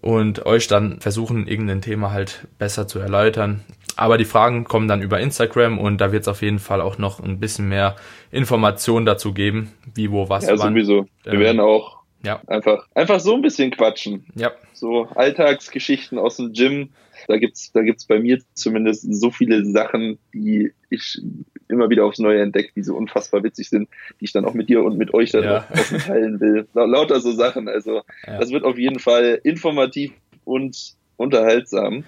[0.00, 3.64] und euch dann versuchen, irgendein Thema halt besser zu erläutern.
[3.96, 6.98] Aber die Fragen kommen dann über Instagram und da wird es auf jeden Fall auch
[6.98, 7.96] noch ein bisschen mehr
[8.30, 10.72] Informationen dazu geben, wie, wo, was, ja, wann.
[10.72, 11.06] sowieso.
[11.24, 12.40] Wir ähm, werden auch ja.
[12.46, 14.26] Einfach, einfach so ein bisschen quatschen.
[14.34, 14.52] Ja.
[14.72, 16.90] So Alltagsgeschichten aus dem Gym.
[17.26, 21.20] Da gibt's, da gibt's bei mir zumindest so viele Sachen, die ich
[21.68, 23.88] immer wieder aufs Neue entdeckt, die so unfassbar witzig sind,
[24.20, 25.68] die ich dann auch mit dir und mit euch dann ja.
[25.68, 26.66] auch teilen will.
[26.74, 27.68] Lauter so Sachen.
[27.68, 28.38] Also, ja.
[28.38, 30.12] das wird auf jeden Fall informativ
[30.44, 32.04] und unterhaltsam.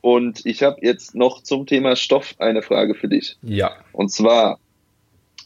[0.00, 3.36] Und ich habe jetzt noch zum Thema Stoff eine Frage für dich.
[3.42, 3.76] Ja.
[3.92, 4.58] Und zwar,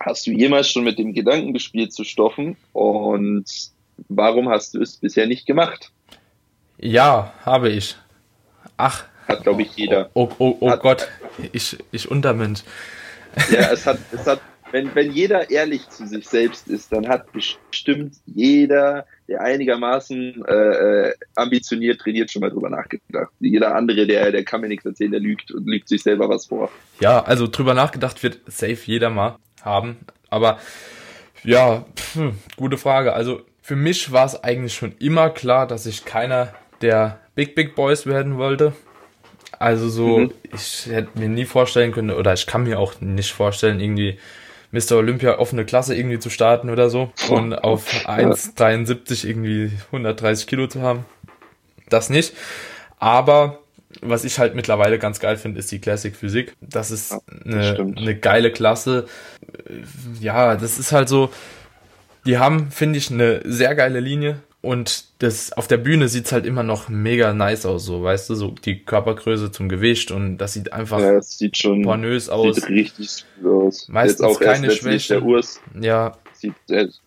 [0.00, 2.56] hast du jemals schon mit dem Gedanken gespielt zu stoffen?
[2.72, 3.70] Und
[4.08, 5.92] warum hast du es bisher nicht gemacht?
[6.78, 7.96] Ja, habe ich.
[8.76, 9.04] Ach.
[9.26, 10.10] Hat, glaube ich, jeder.
[10.14, 11.08] Oh, oh, oh, oh Gott,
[11.52, 12.62] ich, ich Untermensch.
[13.50, 17.32] Ja, es hat, es hat, wenn, wenn jeder ehrlich zu sich selbst ist, dann hat
[17.32, 23.32] bestimmt jeder, der einigermaßen äh, äh ambitioniert trainiert, schon mal drüber nachgedacht.
[23.40, 26.46] Jeder andere, der, der kann mir nichts erzählen, der lügt und lügt sich selber was
[26.46, 26.70] vor.
[27.00, 29.96] Ja, also drüber nachgedacht wird safe jeder mal haben.
[30.30, 30.58] Aber
[31.42, 33.12] ja, pf, gute Frage.
[33.12, 37.74] Also für mich war es eigentlich schon immer klar, dass ich keiner der Big Big
[37.74, 38.74] Boys werden wollte.
[39.58, 40.32] Also so, mhm.
[40.54, 44.20] ich hätte mir nie vorstellen können, oder ich kann mir auch nicht vorstellen, irgendwie
[44.70, 44.92] Mr.
[44.98, 50.80] Olympia offene Klasse irgendwie zu starten oder so und auf 1,73 irgendwie 130 Kilo zu
[50.82, 51.04] haben.
[51.88, 52.34] Das nicht.
[53.00, 53.58] Aber
[54.00, 56.54] was ich halt mittlerweile ganz geil finde, ist die Classic Physik.
[56.60, 59.08] Das ist ja, das eine, eine geile Klasse.
[60.20, 61.30] Ja, das ist halt so,
[62.26, 64.40] die haben, finde ich, eine sehr geile Linie.
[64.62, 68.34] Und das auf der Bühne sieht's halt immer noch mega nice aus, so weißt du,
[68.34, 72.56] so die Körpergröße zum Gewicht und das sieht einfach ja, das sieht schon pornös aus.
[72.56, 73.86] Sieht richtig aus.
[73.88, 75.22] Meistens Jetzt auch keine Schwäche.
[75.80, 76.18] Ja.
[76.32, 76.54] Sieht,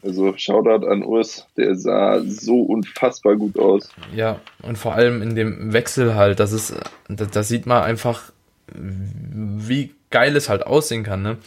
[0.02, 3.90] also Shoutout an Urs, der sah so unfassbar gut aus.
[4.16, 6.74] Ja, und vor allem in dem Wechsel halt, das ist,
[7.10, 8.32] das sieht man einfach,
[8.74, 11.38] wie geil es halt aussehen kann, ne?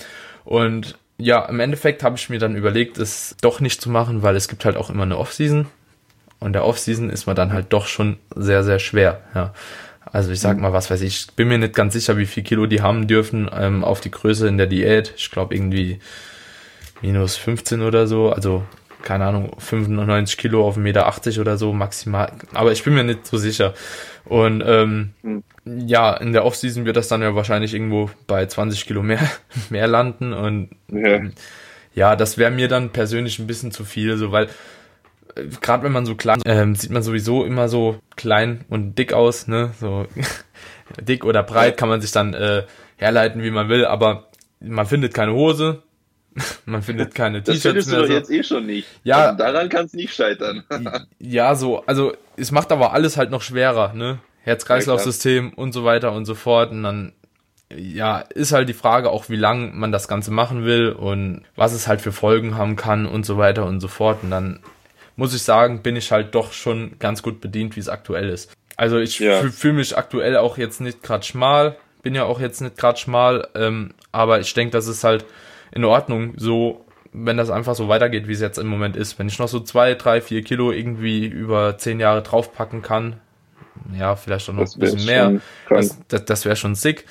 [0.44, 4.36] Und ja, im Endeffekt habe ich mir dann überlegt, es doch nicht zu machen, weil
[4.36, 5.66] es gibt halt auch immer eine Offseason.
[6.40, 9.20] Und der Offseason ist man dann halt doch schon sehr, sehr schwer.
[9.34, 9.54] Ja.
[10.04, 10.62] Also ich sag mhm.
[10.62, 13.48] mal, was weiß ich, bin mir nicht ganz sicher, wie viel Kilo die haben dürfen
[13.56, 15.14] ähm, auf die Größe in der Diät.
[15.16, 16.00] Ich glaube irgendwie
[17.00, 18.30] minus 15 oder so.
[18.30, 18.64] Also
[19.02, 22.32] keine Ahnung, 95 Kilo auf 1,80 Meter oder so maximal.
[22.54, 23.74] Aber ich bin mir nicht so sicher.
[24.24, 25.42] Und ähm, mhm.
[25.64, 29.20] ja, in der Offseason wird das dann ja wahrscheinlich irgendwo bei 20 Kilo mehr,
[29.70, 30.32] mehr landen.
[30.32, 31.20] Und ja,
[31.94, 34.48] ja das wäre mir dann persönlich ein bisschen zu viel, so weil
[35.34, 39.12] äh, gerade wenn man so klein ähm, sieht man sowieso immer so klein und dick
[39.12, 39.72] aus, ne?
[39.80, 40.06] So
[41.00, 42.62] dick oder breit kann man sich dann äh,
[42.96, 44.28] herleiten, wie man will, aber
[44.60, 45.82] man findet keine Hose,
[46.66, 48.00] Man findet keine Das T-Shirts findest du mehr.
[48.02, 48.12] doch So.
[48.14, 48.88] jetzt eh schon nicht.
[49.04, 49.26] Ja.
[49.26, 50.64] Also daran kann es nicht scheitern.
[51.18, 54.18] Ja, so, also es macht aber alles halt noch schwerer, ne?
[54.44, 56.70] Herz-Kreislauf-System und so weiter und so fort.
[56.72, 57.12] Und dann,
[57.74, 61.72] ja, ist halt die Frage auch, wie lang man das Ganze machen will und was
[61.72, 64.22] es halt für Folgen haben kann und so weiter und so fort.
[64.22, 64.60] Und dann
[65.16, 68.52] muss ich sagen, bin ich halt doch schon ganz gut bedient, wie es aktuell ist.
[68.76, 69.38] Also ich Ja.
[69.40, 72.98] fühle fühl mich aktuell auch jetzt nicht gerade schmal, bin ja auch jetzt nicht gerade
[72.98, 75.24] schmal, ähm, aber ich denke, das ist halt
[75.72, 79.18] in Ordnung, so wenn das einfach so weitergeht, wie es jetzt im Moment ist.
[79.18, 83.16] Wenn ich noch so zwei, drei, vier Kilo irgendwie über zehn Jahre draufpacken kann,
[83.98, 87.04] ja, vielleicht auch noch Das ein bisschen mehr, das, das, das wäre schon sick.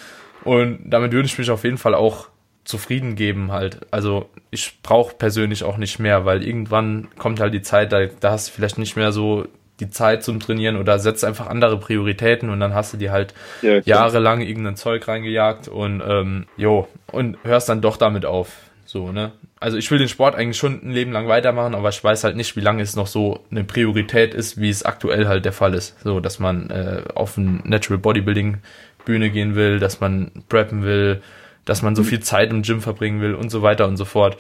[0.44, 2.30] Und damit würde ich mich auf jeden Fall auch
[2.64, 3.82] zufrieden geben halt.
[3.92, 8.32] Also ich brauche persönlich auch nicht mehr, weil irgendwann kommt halt die Zeit, da, da
[8.32, 9.46] hast du vielleicht nicht mehr so
[9.82, 13.34] die Zeit zum Trainieren oder setzt einfach andere Prioritäten und dann hast du dir halt
[13.62, 18.54] Ja, jahrelang irgendein Zeug reingejagt und ähm, jo, und hörst dann doch damit auf.
[18.86, 19.32] So, ne?
[19.60, 22.36] Also ich will den Sport eigentlich schon ein Leben lang weitermachen, aber ich weiß halt
[22.36, 25.74] nicht, wie lange es noch so eine Priorität ist, wie es aktuell halt der Fall
[25.74, 26.02] ist.
[26.04, 28.58] So, dass man äh, auf ein Natural Bodybuilding
[29.06, 31.22] Bühne gehen will, dass man preppen will,
[31.66, 34.38] dass man so viel Zeit im Gym verbringen will und so weiter und so fort.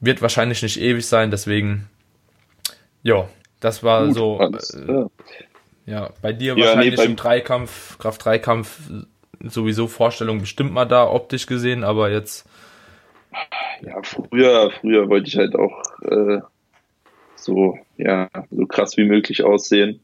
[0.00, 1.88] Wird wahrscheinlich nicht ewig sein, deswegen,
[3.02, 3.28] ja,
[3.60, 5.04] das war Gut, so, alles äh,
[5.86, 8.78] ja, bei dir Ja, wahrscheinlich nee, im Dreikampf, Kraft-Dreikampf
[9.40, 12.46] sowieso Vorstellung bestimmt mal da, optisch gesehen, aber jetzt,
[13.82, 16.40] Ja, früher, früher wollte ich halt auch äh,
[17.34, 20.00] so, ja, so krass wie möglich aussehen.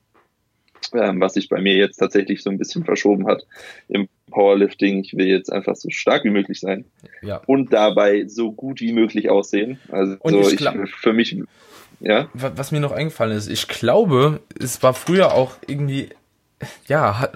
[0.95, 3.47] Ähm, was sich bei mir jetzt tatsächlich so ein bisschen verschoben hat
[3.89, 5.01] im Powerlifting.
[5.01, 6.85] Ich will jetzt einfach so stark wie möglich sein
[7.23, 7.41] ja.
[7.47, 9.79] und dabei so gut wie möglich aussehen.
[9.91, 11.41] Also ich ich, für mich,
[12.03, 16.11] ja, Wa- Was mir noch eingefallen ist, ich glaube, es war früher auch irgendwie,
[16.87, 17.35] ja, hat,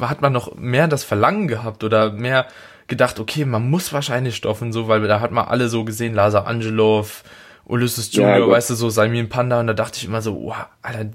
[0.00, 2.46] hat man noch mehr das Verlangen gehabt oder mehr
[2.88, 6.46] gedacht, okay, man muss wahrscheinlich stoffen, so, weil da hat man alle so gesehen, Lazar
[6.46, 7.24] Angelov,
[7.64, 8.56] Ulysses Ja, Junior, Gott.
[8.56, 11.10] weißt du, so Salmin Panda, und da dachte ich immer so, wow, Alter,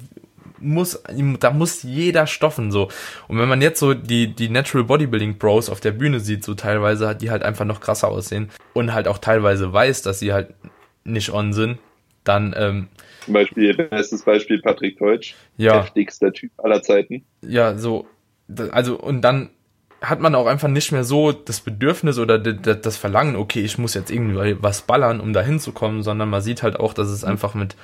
[0.59, 1.03] muss,
[1.39, 2.89] da muss jeder stoffen, so.
[3.27, 6.55] Und wenn man jetzt so die, die Natural Bodybuilding Bros auf der Bühne sieht, so
[6.55, 10.55] teilweise, die halt einfach noch krasser aussehen und halt auch teilweise weiß, dass sie halt
[11.03, 11.77] nicht on sind,
[12.27, 12.87] dann, ähm,
[13.25, 15.81] zum Beispiel, bestes Beispiel Patrick Teutsch, ja.
[15.83, 17.25] heftigster Typ aller Zeiten.
[17.41, 18.07] ja, so,
[18.71, 19.49] also, und dann
[20.01, 23.95] hat man auch einfach nicht mehr so das Bedürfnis oder das Verlangen, okay, ich muss
[23.95, 27.55] jetzt irgendwie was ballern, um da hinzukommen, sondern man sieht halt auch, dass es einfach
[27.55, 27.75] mit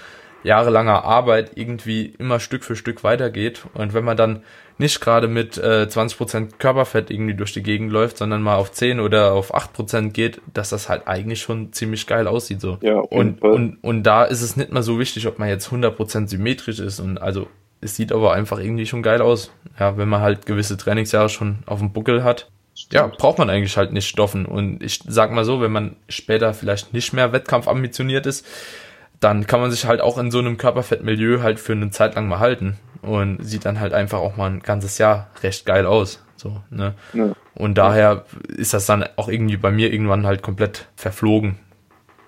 [0.43, 3.63] jahrelanger Arbeit irgendwie immer Stück für Stück weitergeht.
[3.73, 4.43] Und wenn man dann
[4.77, 8.99] nicht gerade mit äh, 20% Körperfett irgendwie durch die Gegend läuft, sondern mal auf 10
[8.99, 12.61] oder auf 8% geht, dass das halt eigentlich schon ziemlich geil aussieht.
[12.61, 12.77] So.
[12.81, 13.51] Ja, und, Fall.
[13.51, 16.99] und, und da ist es nicht mal so wichtig, ob man jetzt 100% symmetrisch ist.
[16.99, 17.47] Und also
[17.81, 19.51] es sieht aber einfach irgendwie schon geil aus.
[19.79, 22.49] Ja, wenn man halt gewisse Trainingsjahre schon auf dem Buckel hat.
[22.91, 24.45] Ja, braucht man eigentlich halt nicht stoffen.
[24.45, 28.45] Und ich sag mal so, wenn man später vielleicht nicht mehr wettkampfambitioniert ist,
[29.19, 32.27] dann kann man sich halt auch in so einem Körperfettmilieu halt für eine Zeit lang
[32.27, 36.23] mal halten und sieht dann halt einfach auch mal ein ganzes Jahr recht geil aus.
[36.35, 36.95] So, ne?
[37.13, 37.33] Ja.
[37.55, 41.59] Und daher ist das dann auch irgendwie bei mir irgendwann halt komplett verflogen,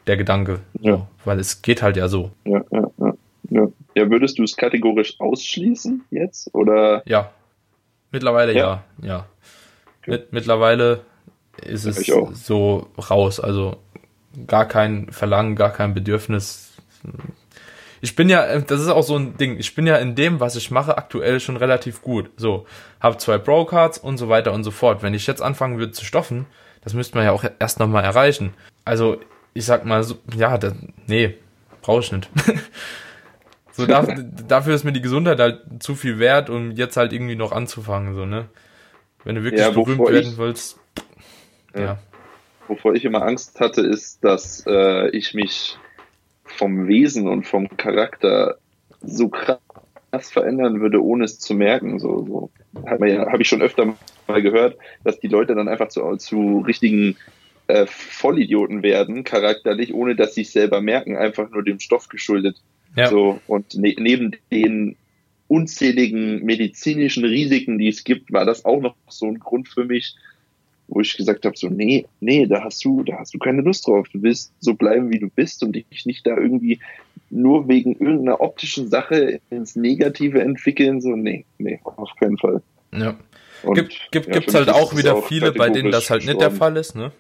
[0.08, 0.60] der Gedanke.
[0.80, 0.94] Ja.
[0.94, 2.32] So, weil es geht halt ja so.
[2.46, 3.14] Ja, ja, ja,
[3.50, 3.68] ja.
[3.96, 6.54] ja, würdest du es kategorisch ausschließen jetzt?
[6.54, 7.32] Oder Ja.
[8.12, 9.08] Mittlerweile ja, Ja.
[9.08, 9.26] ja.
[10.08, 11.02] Mit, mittlerweile
[11.62, 13.40] ist es so raus.
[13.40, 13.78] Also
[14.48, 16.74] gar kein Verlangen, gar kein Bedürfnis.
[18.06, 20.56] Ich bin ja, das ist auch so ein Ding, ich bin ja in dem, was
[20.56, 22.30] ich mache, aktuell schon relativ gut.
[22.38, 22.68] So,
[23.00, 25.02] habe zwei Pro-Cards und so weiter und so fort.
[25.02, 26.46] Wenn ich jetzt anfangen würde zu stoffen,
[26.84, 28.54] das müsste man ja auch erst nochmal erreichen.
[28.86, 29.18] Also,
[29.56, 30.76] ich sag mal so, ja, das,
[31.08, 31.34] nee,
[31.82, 32.30] brauche ich nicht.
[33.72, 34.04] so, da,
[34.48, 38.14] dafür ist mir die Gesundheit halt zu viel wert, um jetzt halt irgendwie noch anzufangen,
[38.14, 38.46] so, ne?
[39.24, 40.78] Wenn du wirklich Ja, berühmt werden ich- willst,
[41.74, 41.82] Ja.
[41.82, 41.98] ja.
[42.68, 45.80] wovor ich immer Angst hatte, ist, dass äh, ich mich
[46.56, 48.58] vom Wesen und vom Charakter
[49.02, 49.60] so krass
[50.32, 52.00] verändern würde, ohne es zu merken.
[52.00, 52.50] So, so.
[52.90, 53.96] habe ja, hab ich schon öfter
[54.28, 57.18] mal gehört, dass die Leute dann einfach zu, zu richtigen
[57.68, 62.62] äh, Vollidioten werden, charakterlich, ohne dass sie es selber merken, einfach nur dem Stoff geschuldet.
[62.96, 63.08] Ja.
[63.08, 64.96] So, und ne neben den
[65.48, 70.16] unzähligen medizinischen Risiken, die es gibt, war das auch noch so ein Grund für mich,
[70.88, 73.88] wo ich gesagt habe, so, nee, nee, da hast du, da hast du keine Lust
[73.88, 74.08] drauf.
[74.12, 76.80] Du willst so bleiben, wie du bist und dich nicht da irgendwie
[77.30, 82.62] nur wegen irgendeiner optischen Sache ins Negative entwickeln, so, nee, nee, auf keinen Fall.
[82.92, 83.16] ja.
[83.64, 86.52] Und, Gibt, gibt, ja, gibt's halt auch wieder viele, bei denen das halt nicht der.
[86.52, 87.12] Fall ist, ne?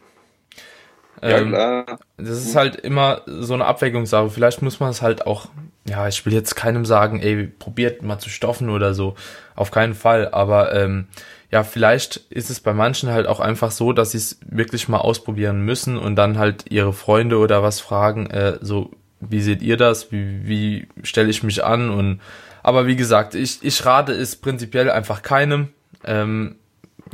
[1.22, 2.00] Ja, Ähm, klar.
[2.18, 4.30] Das ist halt immer so eine Abwägungssache.
[4.30, 5.50] Vielleicht muss man es halt auch
[5.88, 9.16] ja, ich will jetzt keinem sagen, ey, probiert mal zu stoffen oder so.
[9.56, 10.30] Auf keinen Fall.
[10.32, 11.08] Aber ähm,
[11.52, 14.98] ja, vielleicht ist es bei manchen halt auch einfach so, dass sie es wirklich mal
[14.98, 19.78] ausprobieren müssen und dann halt ihre Freunde oder was fragen, äh, so, wie seht ihr
[19.78, 20.12] das?
[20.12, 21.92] Wie, wie stelle ich mich an?
[21.92, 22.20] Und
[22.64, 25.70] aber wie gesagt, ich, ich rate es prinzipiell einfach keinem.
[26.04, 26.56] Ähm,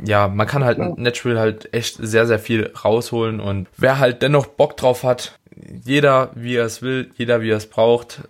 [0.04, 0.92] ja, man kann halt ja.
[0.96, 5.38] Natural halt echt sehr, sehr viel rausholen und wer halt dennoch Bock drauf hat,
[5.84, 8.22] jeder wie er es will, jeder wie er es braucht,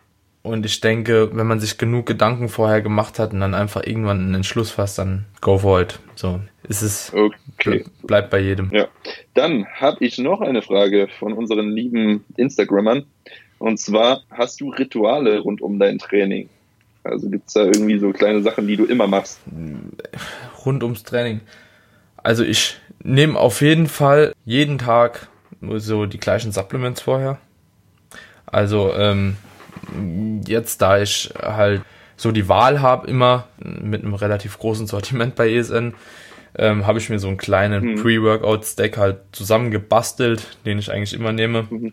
[0.43, 4.18] und ich denke, wenn man sich genug Gedanken vorher gemacht hat und dann einfach irgendwann
[4.18, 6.01] einen Entschluss fasst, dann go for it.
[6.16, 7.12] So ist es.
[7.14, 7.85] Okay.
[8.03, 8.70] Bleibt bei jedem.
[8.73, 8.89] Ja.
[9.35, 13.05] Dann habe ich noch eine Frage von unseren lieben Instagrammern.
[13.59, 16.49] Und zwar, hast du Rituale rund um dein Training?
[17.05, 19.41] Also gibt es da irgendwie so kleine Sachen, die du immer machst?
[20.64, 21.41] Rund ums Training.
[22.23, 25.29] Also ich nehme auf jeden Fall jeden Tag
[25.61, 27.39] nur so die gleichen Supplements vorher.
[28.47, 29.37] Also ähm,
[30.47, 31.83] jetzt, da ich halt
[32.16, 35.95] so die Wahl habe, immer mit einem relativ großen Sortiment bei ESN,
[36.57, 38.03] ähm, habe ich mir so einen kleinen mhm.
[38.03, 41.66] Pre-Workout-Stack halt zusammengebastelt, den ich eigentlich immer nehme.
[41.68, 41.93] Mhm.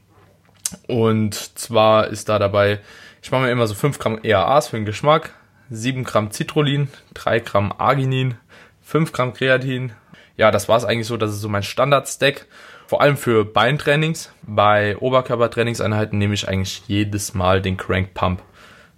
[0.88, 2.80] Und zwar ist da dabei,
[3.22, 5.34] ich mache mir immer so 5 Gramm EAAs für den Geschmack,
[5.70, 8.36] 7 Gramm Citrullin, 3 Gramm Arginin,
[8.82, 9.94] 5 Gramm Kreatin.
[10.40, 12.46] Ja, das war es eigentlich so, das ist so mein Standard-Stack.
[12.88, 14.34] Vor allem für Beintrainings.
[14.42, 18.42] Bei Oberkörpertrainingseinheiten nehme ich eigentlich jedes Mal den Crank Pump.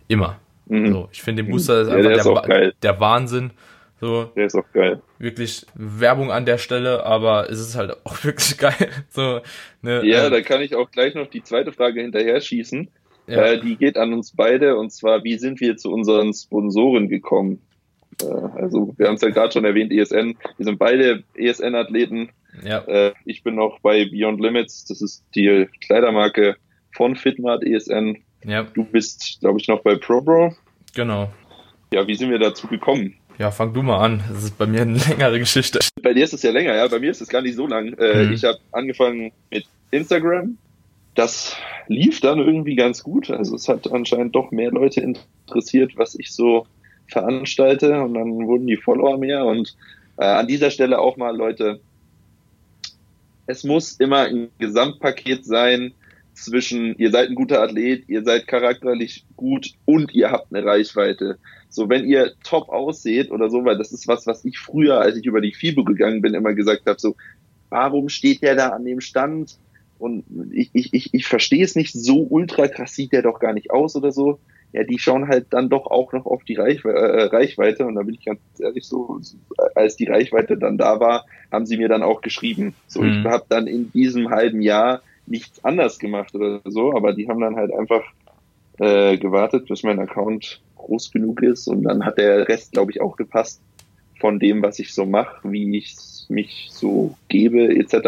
[0.07, 0.37] Immer.
[0.67, 0.91] Mhm.
[0.91, 3.49] So, ich finde den Booster ist ja, einfach der, der, der, Wahnsinn.
[3.99, 5.01] So, der ist auch geil.
[5.17, 8.89] Wirklich Werbung an der Stelle, aber es ist halt auch wirklich geil.
[9.09, 9.41] So,
[9.81, 12.87] ne, ja, ähm, da kann ich auch gleich noch die zweite Frage hinterher schießen.
[13.25, 13.53] Ja.
[13.53, 17.63] Äh, die geht an uns beide und zwar, wie sind wir zu unseren Sponsoren gekommen?
[18.21, 18.25] Äh,
[18.61, 20.37] also, wir haben es ja gerade schon erwähnt, ESN.
[20.57, 22.29] Wir sind beide ESN-Athleten
[22.63, 22.79] ja.
[22.79, 24.85] Äh, ich bin noch bei Beyond Limits.
[24.85, 26.55] Das ist die Kleidermarke
[26.95, 28.17] von Fitmart ESN.
[28.43, 28.63] Ja.
[28.63, 30.55] Du bist, glaube ich, noch bei ProBro.
[30.95, 31.31] Genau.
[31.93, 33.15] Ja, wie sind wir dazu gekommen?
[33.37, 34.23] Ja, fang du mal an.
[34.31, 35.79] Das ist bei mir eine längere Geschichte.
[36.01, 36.87] Bei dir ist es ja länger, ja.
[36.87, 37.95] Bei mir ist es gar nicht so lang.
[37.97, 38.33] Mhm.
[38.33, 40.57] Ich habe angefangen mit Instagram.
[41.15, 41.57] Das
[41.87, 43.29] lief dann irgendwie ganz gut.
[43.29, 46.65] Also es hat anscheinend doch mehr Leute interessiert, was ich so
[47.11, 48.01] veranstalte.
[48.01, 49.45] Und dann wurden die Follower mehr.
[49.45, 49.75] Und
[50.17, 51.79] äh, an dieser Stelle auch mal, Leute,
[53.47, 55.93] es muss immer ein Gesamtpaket sein
[56.33, 61.37] zwischen, ihr seid ein guter Athlet, ihr seid charakterlich gut und ihr habt eine Reichweite.
[61.69, 65.17] So, wenn ihr top ausseht oder so, weil das ist was, was ich früher, als
[65.17, 67.15] ich über die FIBO gegangen bin, immer gesagt habe, so,
[67.69, 69.57] warum steht der da an dem Stand?
[69.99, 73.53] Und ich, ich, ich, ich verstehe es nicht, so ultra krass sieht der doch gar
[73.53, 74.39] nicht aus oder so
[74.73, 77.85] ja, die schauen halt dann doch auch noch auf die Reich, äh, Reichweite.
[77.85, 79.19] Und da bin ich ganz ehrlich so,
[79.75, 82.73] als die Reichweite dann da war, haben sie mir dann auch geschrieben.
[82.87, 83.09] So, mhm.
[83.09, 87.41] ich habe dann in diesem halben Jahr nichts anders gemacht oder so, aber die haben
[87.41, 88.03] dann halt einfach
[88.79, 93.01] äh, gewartet, bis mein Account groß genug ist und dann hat der Rest, glaube ich,
[93.01, 93.61] auch gepasst
[94.19, 95.95] von dem, was ich so mache, wie ich
[96.29, 97.93] mich so gebe, etc.
[97.93, 98.07] Und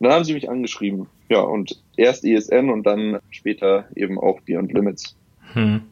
[0.00, 1.06] dann haben sie mich angeschrieben.
[1.28, 5.14] Ja, und erst ESN und dann später eben auch Beyond Limits.
[5.58, 5.82] Hm.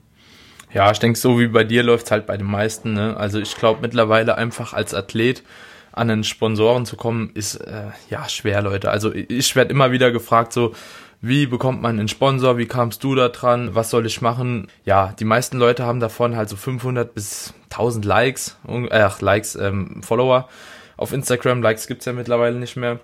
[0.73, 2.93] Ja, ich denke, so wie bei dir läuft es halt bei den meisten.
[2.93, 3.17] Ne?
[3.17, 5.43] Also ich glaube mittlerweile einfach als Athlet
[5.93, 8.91] an den Sponsoren zu kommen, ist äh, ja schwer, Leute.
[8.91, 10.75] Also ich werde immer wieder gefragt, so,
[11.23, 14.69] wie bekommt man einen Sponsor, wie kamst du da dran, was soll ich machen?
[14.85, 20.03] Ja, die meisten Leute haben davon halt so 500 bis 1000 Likes, äh, Likes, ähm,
[20.03, 20.49] Follower
[20.99, 21.63] auf Instagram.
[21.63, 23.01] Likes gibt's ja mittlerweile nicht mehr.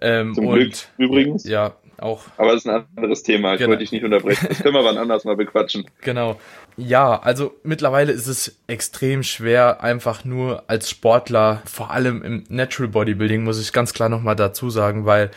[0.00, 1.44] Ähm, Zum und, Glück übrigens.
[1.44, 2.22] Ja, auch.
[2.36, 3.52] Aber das ist ein anderes Thema.
[3.52, 3.70] Ich genau.
[3.70, 4.46] wollte dich nicht unterbrechen.
[4.48, 5.86] Das können wir wann anders mal bequatschen.
[6.02, 6.40] Genau.
[6.76, 12.88] Ja, also mittlerweile ist es extrem schwer, einfach nur als Sportler, vor allem im Natural
[12.88, 15.30] Bodybuilding, muss ich ganz klar nochmal dazu sagen, weil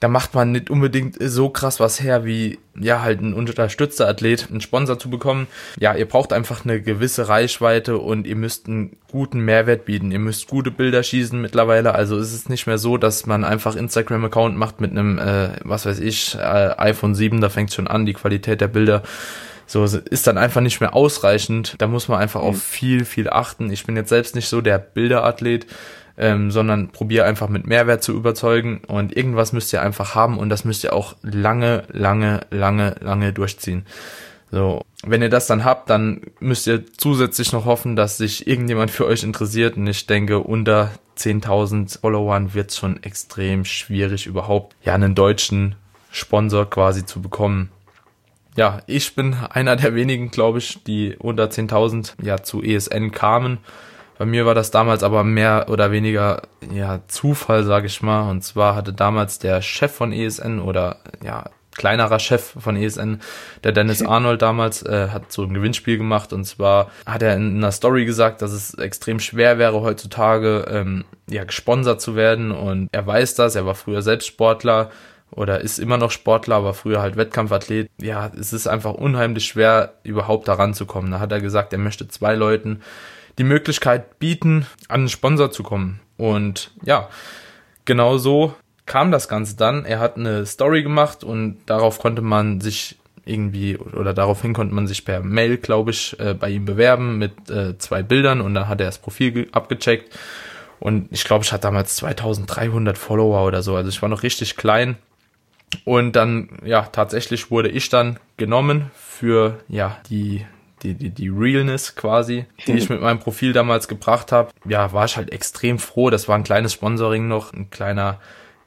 [0.00, 4.48] da macht man nicht unbedingt so krass was her, wie ja halt ein unterstützter Athlet,
[4.50, 5.46] einen Sponsor zu bekommen.
[5.78, 10.10] Ja, ihr braucht einfach eine gewisse Reichweite und ihr müsst einen guten Mehrwert bieten.
[10.10, 11.94] Ihr müsst gute Bilder schießen mittlerweile.
[11.94, 15.84] Also es ist nicht mehr so, dass man einfach Instagram-Account macht mit einem, äh, was
[15.84, 19.02] weiß ich, äh, iPhone 7, da fängt schon an, die Qualität der Bilder.
[19.66, 21.76] So ist dann einfach nicht mehr ausreichend.
[21.78, 22.48] Da muss man einfach mhm.
[22.48, 23.70] auf viel, viel achten.
[23.70, 25.66] Ich bin jetzt selbst nicht so der Bilderathlet
[26.20, 30.50] ähm, sondern probier einfach mit Mehrwert zu überzeugen und irgendwas müsst ihr einfach haben und
[30.50, 33.86] das müsst ihr auch lange, lange, lange, lange durchziehen.
[34.52, 38.90] So, wenn ihr das dann habt, dann müsst ihr zusätzlich noch hoffen, dass sich irgendjemand
[38.90, 44.76] für euch interessiert und ich denke, unter 10.000 Followern wird es schon extrem schwierig, überhaupt
[44.84, 45.74] ja einen deutschen
[46.10, 47.70] Sponsor quasi zu bekommen.
[48.56, 53.58] Ja, ich bin einer der wenigen, glaube ich, die unter 10.000 ja zu ESN kamen
[54.20, 58.28] bei mir war das damals aber mehr oder weniger ja Zufall, sage ich mal.
[58.28, 61.44] Und zwar hatte damals der Chef von ESN oder ja
[61.74, 63.22] kleinerer Chef von ESN,
[63.64, 67.56] der Dennis Arnold damals, äh, hat so ein Gewinnspiel gemacht und zwar hat er in
[67.56, 72.90] einer Story gesagt, dass es extrem schwer wäre heutzutage ähm, ja gesponsert zu werden und
[72.92, 74.90] er weiß das, er war früher selbst Sportler
[75.30, 77.88] oder ist immer noch Sportler, aber früher halt Wettkampfathlet.
[77.98, 81.10] Ja, es ist einfach unheimlich schwer, überhaupt da ranzukommen.
[81.10, 82.82] Da hat er gesagt, er möchte zwei Leuten
[83.38, 86.00] die Möglichkeit bieten, an einen Sponsor zu kommen.
[86.16, 87.08] Und ja,
[87.84, 88.54] genau so
[88.86, 89.84] kam das Ganze dann.
[89.84, 94.86] Er hat eine Story gemacht und darauf konnte man sich irgendwie oder daraufhin konnte man
[94.86, 98.68] sich per Mail, glaube ich, äh, bei ihm bewerben mit äh, zwei Bildern und dann
[98.68, 100.18] hat er das Profil abgecheckt
[100.80, 104.56] und ich glaube, ich hatte damals 2300 Follower oder so, also ich war noch richtig
[104.56, 104.96] klein
[105.84, 110.44] und dann, ja, tatsächlich wurde ich dann genommen für, ja, die,
[110.82, 114.50] die, die, die Realness quasi, die ich mit meinem Profil damals gebracht habe.
[114.64, 116.10] Ja, war ich halt extrem froh.
[116.10, 118.20] Das war ein kleines Sponsoring noch, ein kleiner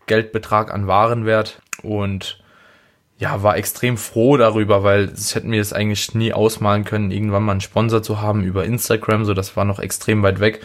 [0.06, 2.44] Geldbetrag an Warenwert und
[3.18, 7.44] ja, war extrem froh darüber, weil ich hätte mir das eigentlich nie ausmalen können, irgendwann
[7.44, 10.62] mal einen Sponsor zu haben über Instagram, so das war noch extrem weit weg.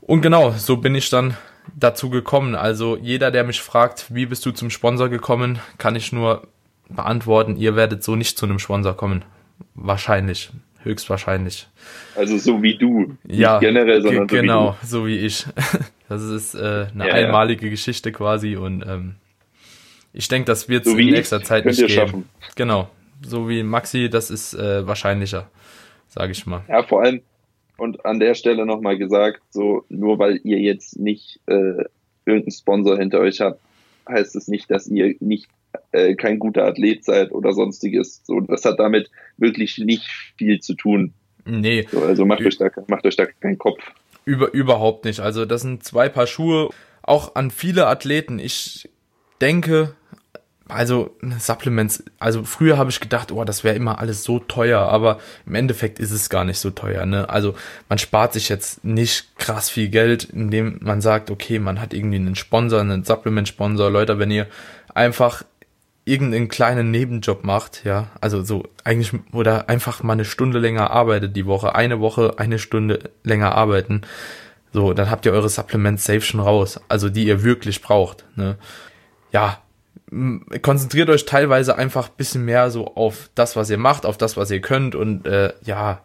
[0.00, 1.36] Und genau, so bin ich dann
[1.74, 2.54] dazu gekommen.
[2.54, 6.46] Also jeder, der mich fragt, wie bist du zum Sponsor gekommen, kann ich nur
[6.88, 9.24] beantworten, ihr werdet so nicht zu einem Sponsor kommen.
[9.74, 10.50] Wahrscheinlich,
[10.82, 11.68] höchstwahrscheinlich.
[12.14, 15.46] Also so wie du, ja, generell, sondern so genau, so wie ich.
[16.08, 17.70] Das ist äh, eine ja, einmalige ja.
[17.70, 19.16] Geschichte quasi und ähm,
[20.12, 21.92] ich denke, das wird es so in nächster Zeit nicht geben.
[21.92, 22.28] Schaffen.
[22.54, 22.88] Genau,
[23.22, 25.50] so wie Maxi, das ist äh, wahrscheinlicher,
[26.06, 26.62] sage ich mal.
[26.68, 27.22] Ja, vor allem,
[27.76, 31.84] und an der Stelle nochmal gesagt, so nur weil ihr jetzt nicht äh,
[32.24, 33.60] irgendeinen Sponsor hinter euch habt,
[34.08, 35.48] heißt es nicht, dass ihr nicht
[35.92, 38.22] äh, kein guter Athlet seid oder sonstiges.
[38.24, 40.04] So, das hat damit wirklich nicht
[40.36, 41.12] viel zu tun.
[41.44, 41.86] Nee.
[41.90, 43.80] So, also macht euch da, macht euch da keinen Kopf.
[44.24, 45.20] Über, überhaupt nicht.
[45.20, 46.70] Also das sind zwei Paar Schuhe.
[47.02, 48.40] Auch an viele Athleten.
[48.40, 48.88] Ich
[49.40, 49.94] denke,
[50.68, 55.20] also Supplements, also früher habe ich gedacht, oh, das wäre immer alles so teuer, aber
[55.46, 57.06] im Endeffekt ist es gar nicht so teuer.
[57.06, 57.28] Ne?
[57.28, 57.54] Also
[57.88, 62.16] man spart sich jetzt nicht krass viel Geld, indem man sagt, okay, man hat irgendwie
[62.16, 63.90] einen Sponsor, einen Supplement-Sponsor.
[63.90, 64.48] Leute, wenn ihr
[64.92, 65.44] einfach
[66.06, 71.34] irgendeinen kleinen Nebenjob macht, ja, also so eigentlich oder einfach mal eine Stunde länger arbeitet
[71.34, 74.02] die Woche, eine Woche eine Stunde länger arbeiten,
[74.72, 78.56] so, dann habt ihr eure Supplements safe schon raus, also die ihr wirklich braucht, ne?
[79.32, 79.60] Ja,
[80.62, 84.52] konzentriert euch teilweise einfach bisschen mehr so auf das, was ihr macht, auf das, was
[84.52, 86.02] ihr könnt und äh, ja,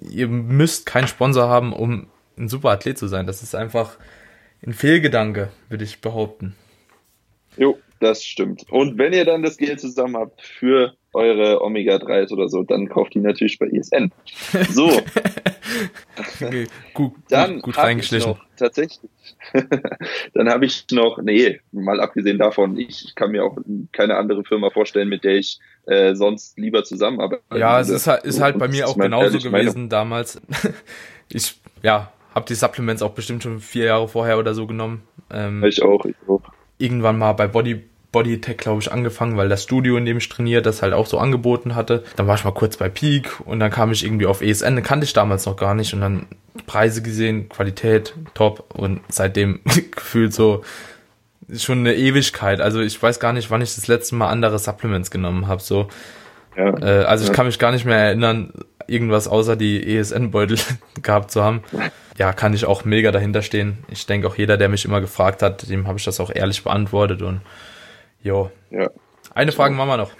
[0.00, 3.28] ihr müsst keinen Sponsor haben, um ein super Athlet zu sein.
[3.28, 3.96] Das ist einfach
[4.66, 6.56] ein Fehlgedanke, würde ich behaupten.
[7.56, 8.64] Jo, das stimmt.
[8.70, 13.14] Und wenn ihr dann das Geld zusammen habt für eure Omega-3s oder so, dann kauft
[13.14, 14.10] die natürlich bei ISN.
[14.70, 14.90] So.
[16.18, 18.32] okay, gut, dann gut reingeschlichen.
[18.32, 19.10] Noch, tatsächlich.
[20.34, 23.56] dann habe ich noch, nee, mal abgesehen davon, ich kann mir auch
[23.92, 27.42] keine andere Firma vorstellen, mit der ich äh, sonst lieber zusammenarbeite.
[27.54, 30.40] Ja, es ist halt, ist halt bei mir auch genauso gewesen damals.
[31.32, 35.02] ich, ja, habe die Supplements auch bestimmt schon vier Jahre vorher oder so genommen.
[35.30, 36.42] Ähm, ich auch, ich auch.
[36.78, 40.66] Irgendwann mal bei Body Bodytech, glaube ich, angefangen, weil das Studio, in dem ich trainiert,
[40.66, 42.04] das halt auch so angeboten hatte.
[42.16, 44.84] Dann war ich mal kurz bei Peak und dann kam ich irgendwie auf ESN, den
[44.84, 46.26] kannte ich damals noch gar nicht und dann
[46.66, 49.60] Preise gesehen, Qualität, top und seitdem
[49.94, 50.62] gefühlt so
[51.56, 52.60] schon eine Ewigkeit.
[52.60, 55.62] Also ich weiß gar nicht, wann ich das letzte Mal andere Supplements genommen habe.
[55.62, 55.88] So.
[56.56, 58.52] Ja, äh, also ich kann mich gar nicht mehr erinnern,
[58.86, 60.58] irgendwas außer die ESN-Beutel
[61.02, 61.62] gehabt zu haben.
[62.18, 63.78] Ja, kann ich auch mega dahinter stehen.
[63.88, 66.62] Ich denke auch jeder, der mich immer gefragt hat, dem habe ich das auch ehrlich
[66.62, 67.40] beantwortet und
[68.22, 68.50] Jo.
[68.70, 68.90] Ja.
[69.34, 70.10] Eine Frage machen wir noch.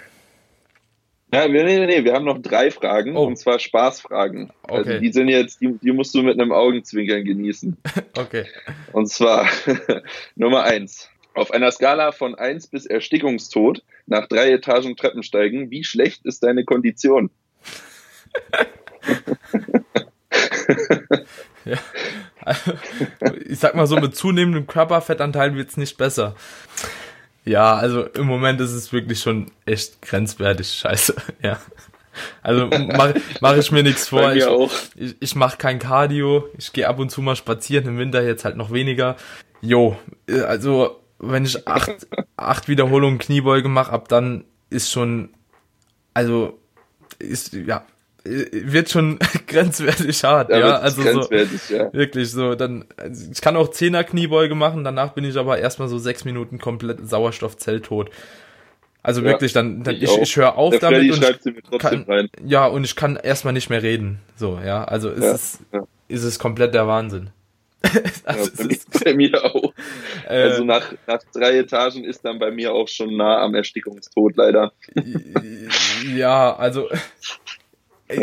[1.33, 3.23] Ja, nee, nee, nee, wir haben noch drei Fragen, oh.
[3.23, 4.51] und zwar Spaßfragen.
[4.63, 4.89] Also okay.
[4.89, 7.77] Also die sind jetzt, die, die musst du mit einem Augenzwinkern genießen.
[8.17, 8.45] okay.
[8.91, 9.47] Und zwar
[10.35, 11.09] Nummer eins.
[11.33, 16.65] Auf einer Skala von eins bis Erstickungstod nach drei Etagen Treppensteigen, wie schlecht ist deine
[16.65, 17.29] Kondition?
[21.63, 21.77] ja.
[23.47, 26.35] Ich sag mal so, mit zunehmendem Körperfettanteil wird's nicht besser.
[27.43, 31.59] Ja, also im Moment ist es wirklich schon echt grenzwertig scheiße, ja.
[32.41, 34.33] Also mache mach ich mir nichts vor.
[34.33, 34.45] Ich,
[34.95, 36.49] ich, ich mache kein Cardio.
[36.57, 39.15] Ich gehe ab und zu mal spazieren, im Winter jetzt halt noch weniger.
[39.61, 45.29] Jo, also wenn ich acht, acht Wiederholungen Kniebeuge mache, ab dann ist schon,
[46.13, 46.59] also
[47.19, 47.85] ist, ja,
[48.23, 49.17] wird schon
[49.47, 50.75] grenzwertig hart, ja, ja.
[50.77, 51.91] also so, ja.
[51.93, 55.87] wirklich so, dann, also ich kann auch Zehner Kniebeuge machen, danach bin ich aber erstmal
[55.87, 58.11] so sechs Minuten komplett Sauerstoffzelltot.
[59.03, 62.03] Also ja, wirklich, dann, dann ich, ich, ich höre auf Der damit Freddy und kann,
[62.03, 62.29] rein.
[62.45, 65.59] ja, und ich kann erstmal nicht mehr reden, so, ja, also ist es,
[66.07, 67.31] ist es komplett der Wahnsinn.
[67.83, 67.91] ja,
[68.57, 69.73] bei, mir, bei, mir, auch.
[70.29, 74.37] Äh, also nach, nach drei Etagen ist dann bei mir auch schon nah am Erstickungstod
[74.37, 74.71] leider.
[76.15, 76.87] ja, also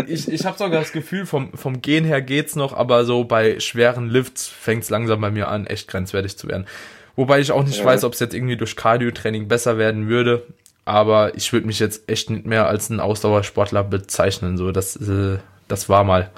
[0.06, 3.60] ich, ich habe sogar das Gefühl, vom, vom Gehen her geht's noch, aber so bei
[3.60, 6.66] schweren Lifts fängt's langsam bei mir an, echt grenzwertig zu werden.
[7.16, 7.84] Wobei ich auch nicht ja.
[7.84, 10.46] weiß, ob es jetzt irgendwie durch Cardio-Training besser werden würde.
[10.84, 14.56] Aber ich würde mich jetzt echt nicht mehr als ein Ausdauersportler bezeichnen.
[14.56, 16.30] So, das, äh, das war mal.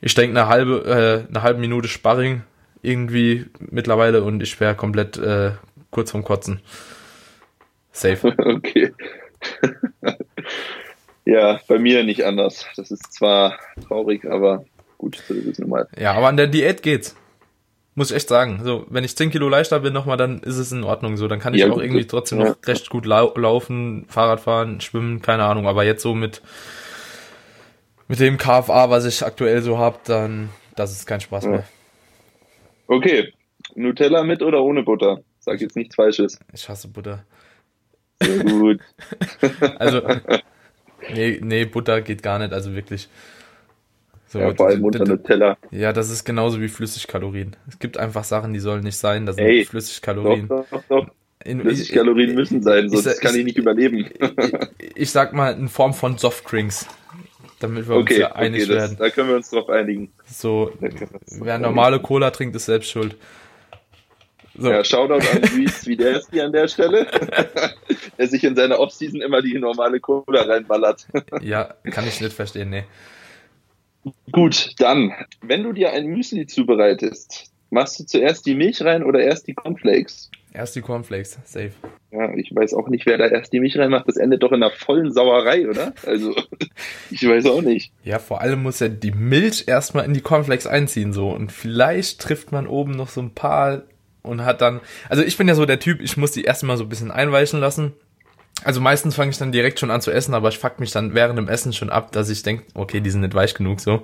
[0.00, 2.42] Ich denke eine halbe, äh, eine halbe Minute Sparring
[2.82, 5.52] irgendwie mittlerweile und ich wäre komplett äh,
[5.90, 6.60] kurz vom Kotzen.
[7.92, 8.34] Safe.
[8.44, 8.92] Okay.
[11.28, 12.64] Ja, bei mir nicht anders.
[12.76, 14.64] Das ist zwar traurig, aber
[14.96, 15.86] gut, so ist es nun mal.
[15.98, 17.14] Ja, aber an der Diät geht's.
[17.94, 18.60] Muss ich echt sagen.
[18.64, 21.18] So, wenn ich 10 Kilo leichter bin nochmal, dann ist es in Ordnung.
[21.18, 22.48] So, dann kann ich ja, auch irgendwie trotzdem ja.
[22.48, 25.66] noch recht gut lau laufen, Fahrrad fahren, schwimmen, keine Ahnung.
[25.66, 26.40] Aber jetzt so mit,
[28.06, 31.50] mit dem KFA, was ich aktuell so habe, dann, das ist kein Spaß ja.
[31.50, 31.64] mehr.
[32.86, 33.34] Okay.
[33.74, 35.20] Nutella mit oder ohne Butter?
[35.40, 36.38] Sag jetzt nichts Falsches.
[36.54, 37.24] Ich hasse Butter.
[38.22, 38.80] Sehr gut.
[39.78, 40.00] also,
[41.12, 43.08] nee, nee, Butter geht gar nicht, also wirklich.
[44.28, 45.56] So, ja, vor allem unter Nutella.
[45.70, 47.56] Ja, das ist genauso wie Flüssigkalorien.
[47.66, 49.24] Es gibt einfach Sachen, die sollen nicht sein.
[49.24, 50.48] Das sind Ey, Flüssigkalorien.
[50.48, 51.06] Doch, doch, doch.
[51.44, 53.98] In, Flüssigkalorien müssen sein, sonst ich, kann ich nicht überleben.
[53.98, 56.86] Ich, ich, sag mal in Form von Softdrinks,
[57.60, 58.96] damit wir okay, uns ja einig okay, das, werden.
[58.98, 60.12] Da können wir uns drauf einigen.
[60.26, 60.72] So,
[61.40, 63.16] wer normale Cola trinkt, ist selbst schuld.
[64.58, 64.70] So.
[64.70, 67.06] Ja, Shoutout an Luis Widerski an der Stelle,
[68.18, 71.06] der sich in seiner Offseason immer die normale Cola reinballert.
[71.40, 72.84] ja, kann ich nicht verstehen, nee.
[74.32, 79.20] Gut, dann, wenn du dir ein Müsli zubereitest, machst du zuerst die Milch rein oder
[79.20, 80.30] erst die Cornflakes?
[80.52, 81.72] Erst die Cornflakes, safe.
[82.10, 84.08] Ja, ich weiß auch nicht, wer da erst die Milch reinmacht.
[84.08, 85.92] Das endet doch in einer vollen Sauerei, oder?
[86.06, 86.34] Also,
[87.10, 87.92] ich weiß auch nicht.
[88.02, 91.30] Ja, vor allem muss ja die Milch erstmal in die Cornflakes einziehen, so.
[91.30, 93.82] Und vielleicht trifft man oben noch so ein paar
[94.22, 96.84] und hat dann, also ich bin ja so der Typ, ich muss die erstmal so
[96.84, 97.92] ein bisschen einweichen lassen
[98.64, 101.14] also meistens fange ich dann direkt schon an zu essen, aber ich fuck mich dann
[101.14, 104.02] während dem Essen schon ab, dass ich denke, okay, die sind nicht weich genug so.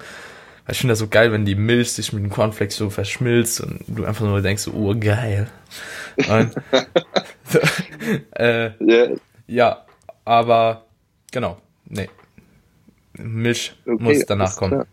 [0.67, 3.61] Weil ich finde das so geil, wenn die Milch sich mit dem Cornflakes so verschmilzt
[3.61, 5.49] und du einfach nur denkst, oh geil.
[6.17, 6.55] Und,
[7.45, 7.59] so,
[8.33, 9.17] äh, yeah.
[9.47, 9.85] Ja,
[10.25, 10.87] aber
[11.31, 12.09] genau, nee.
[13.19, 14.71] Milch okay, muss danach kommen.
[14.71, 14.87] Klar.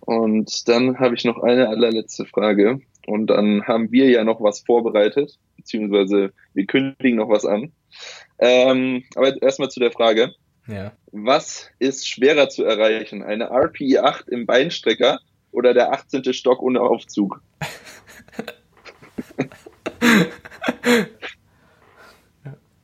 [0.00, 2.80] Und dann habe ich noch eine allerletzte Frage.
[3.06, 7.72] Und dann haben wir ja noch was vorbereitet, beziehungsweise wir kündigen noch was an.
[8.38, 10.34] Ähm, aber erstmal zu der Frage.
[10.66, 10.92] Ja.
[11.10, 13.22] Was ist schwerer zu erreichen?
[13.22, 15.20] Eine RPE 8 im Beinstrecker
[15.50, 16.32] oder der 18.
[16.32, 17.42] Stock ohne Aufzug?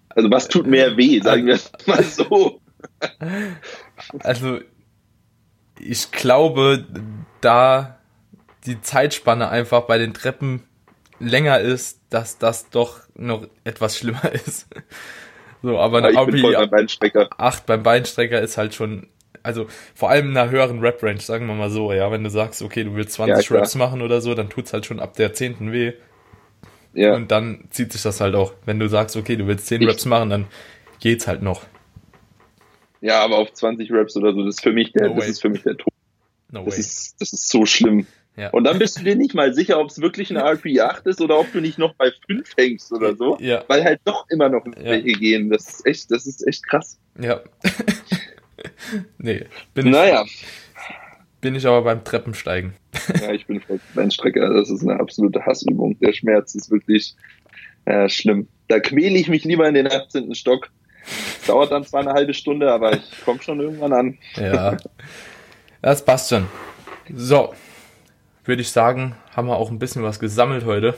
[0.09, 2.61] also was tut mehr weh, sagen wir es mal so.
[4.21, 4.61] Also
[5.81, 6.87] ich glaube,
[7.41, 7.96] da
[8.67, 10.63] die Zeitspanne einfach bei den Treppen
[11.19, 14.69] länger ist, dass das doch noch etwas schlimmer ist.
[15.63, 19.09] So, aber eine RP beim 8 beim Beinstrecker ist halt schon,
[19.43, 22.63] also vor allem in einer höheren Rap-Range, sagen wir mal so, ja, wenn du sagst,
[22.63, 25.33] okay, du willst 20 ja, Raps machen oder so, dann tut's halt schon ab der
[25.33, 25.73] 10.
[25.73, 25.95] weh.
[26.93, 27.15] Ja.
[27.15, 28.53] Und dann zieht sich das halt auch.
[28.65, 30.47] Wenn du sagst, okay, du willst 10 ich, Raps machen, dann
[31.01, 31.63] geht's halt noch.
[33.01, 35.43] Ja, aber auf 20 Raps oder so, das ist für mich der, no das ist
[35.43, 35.93] für mich der Tod.
[36.51, 36.81] No das way.
[36.81, 38.07] ist, das ist so schlimm.
[38.37, 38.51] Ja.
[38.51, 41.21] Und dann bist du dir nicht mal sicher, ob es wirklich eine RP 8 ist
[41.23, 43.39] oder ob du nicht noch bei 5 hängst oder so.
[43.41, 43.65] Ja.
[43.67, 45.19] Weil halt doch immer noch welche ja.
[45.19, 45.51] gehen.
[45.51, 46.99] Das ist echt, das ist echt krass.
[47.19, 47.41] Ja.
[49.19, 49.47] nee.
[49.73, 50.25] Bin naja.
[50.27, 50.45] Ich,
[51.41, 52.75] bin ich aber beim Treppensteigen.
[53.23, 54.53] ja, ich bin voll Beinstrecker.
[54.53, 55.99] Das ist eine absolute Hassübung.
[56.01, 57.17] Der Schmerz ist wirklich
[57.87, 58.49] äh, schlimm.
[58.69, 60.35] Da quäle ich mich lieber in den 18.
[60.35, 60.69] Stock.
[61.47, 64.19] Dauert dann zwar eine halbe Stunde, aber ich komme schon irgendwann an.
[64.37, 64.77] ja.
[65.81, 66.49] Das passt schon.
[67.15, 67.55] So,
[68.49, 70.95] würde ich sagen, haben wir auch ein bisschen was gesammelt heute.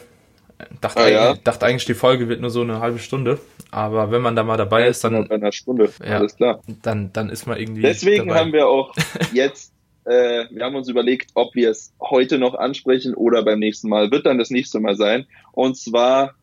[0.80, 1.34] Dachte, ah, ja.
[1.36, 3.38] dachte eigentlich, die Folge wird nur so eine halbe Stunde.
[3.70, 5.28] Aber wenn man da mal dabei ja, ist, dann.
[5.28, 6.60] Bei einer Stunde, ja, alles klar.
[6.82, 7.82] Dann, dann ist man irgendwie.
[7.82, 8.40] Deswegen dabei.
[8.40, 8.92] haben wir auch
[9.32, 9.72] jetzt,
[10.04, 14.10] äh, wir haben uns überlegt, ob wir es heute noch ansprechen oder beim nächsten Mal.
[14.10, 15.26] Wird dann das nächste Mal sein.
[15.52, 16.34] Und zwar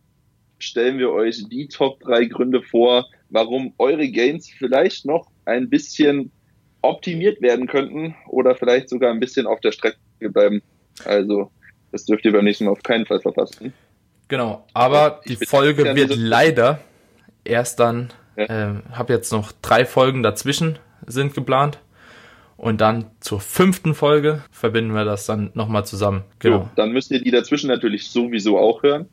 [0.60, 6.32] stellen wir euch die Top 3 Gründe vor, warum eure Gains vielleicht noch ein bisschen
[6.82, 10.62] optimiert werden könnten oder vielleicht sogar ein bisschen auf der Strecke bleiben.
[11.04, 11.52] Also,
[11.92, 13.74] das dürft ihr beim nächsten Mal auf keinen Fall verpassen.
[14.28, 16.80] Genau, aber die Folge wird leider
[17.44, 18.46] erst dann, ja.
[18.46, 21.80] äh, habe jetzt noch drei Folgen dazwischen sind geplant.
[22.58, 26.24] Und dann zur fünften Folge verbinden wir das dann nochmal zusammen.
[26.40, 26.60] Genau.
[26.60, 29.10] So, dann müsst ihr die dazwischen natürlich sowieso auch hören.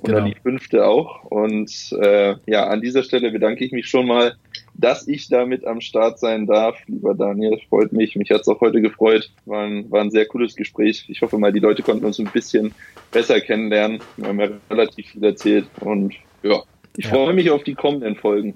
[0.00, 0.26] Oder genau.
[0.26, 1.24] die fünfte auch.
[1.24, 4.36] Und äh, ja, an dieser Stelle bedanke ich mich schon mal
[4.78, 6.76] dass ich damit am Start sein darf.
[6.86, 8.16] Lieber Daniel, freut mich.
[8.16, 9.30] Mich hat es auch heute gefreut.
[9.46, 11.06] War ein, war ein sehr cooles Gespräch.
[11.08, 12.74] Ich hoffe mal, die Leute konnten uns ein bisschen
[13.10, 14.00] besser kennenlernen.
[14.16, 16.62] Wir haben ja relativ viel erzählt und ja,
[16.96, 17.10] ich ja.
[17.10, 18.54] freue mich auf die kommenden Folgen.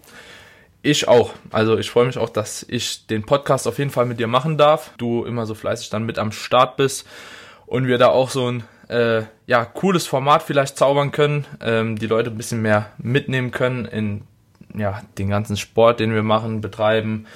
[0.82, 1.34] Ich auch.
[1.50, 4.56] Also ich freue mich auch, dass ich den Podcast auf jeden Fall mit dir machen
[4.58, 4.92] darf.
[4.96, 7.06] Du immer so fleißig dann mit am Start bist
[7.66, 12.06] und wir da auch so ein äh, ja, cooles Format vielleicht zaubern können, ähm, die
[12.06, 14.22] Leute ein bisschen mehr mitnehmen können in
[14.74, 17.26] ja, den ganzen Sport, den wir machen, betreiben.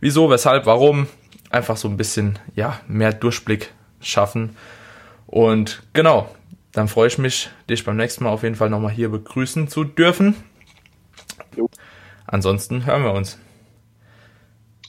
[0.00, 1.06] Wieso, weshalb, warum?
[1.50, 4.56] Einfach so ein bisschen, ja, mehr Durchblick schaffen.
[5.26, 6.28] Und genau,
[6.72, 9.84] dann freue ich mich, dich beim nächsten Mal auf jeden Fall nochmal hier begrüßen zu
[9.84, 10.34] dürfen.
[11.56, 11.68] Jo.
[12.26, 13.38] Ansonsten hören wir uns.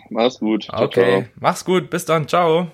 [0.09, 0.63] Mach's gut.
[0.63, 1.31] Ciao, okay, ciao.
[1.39, 1.89] mach's gut.
[1.89, 2.27] Bis dann.
[2.27, 2.71] Ciao.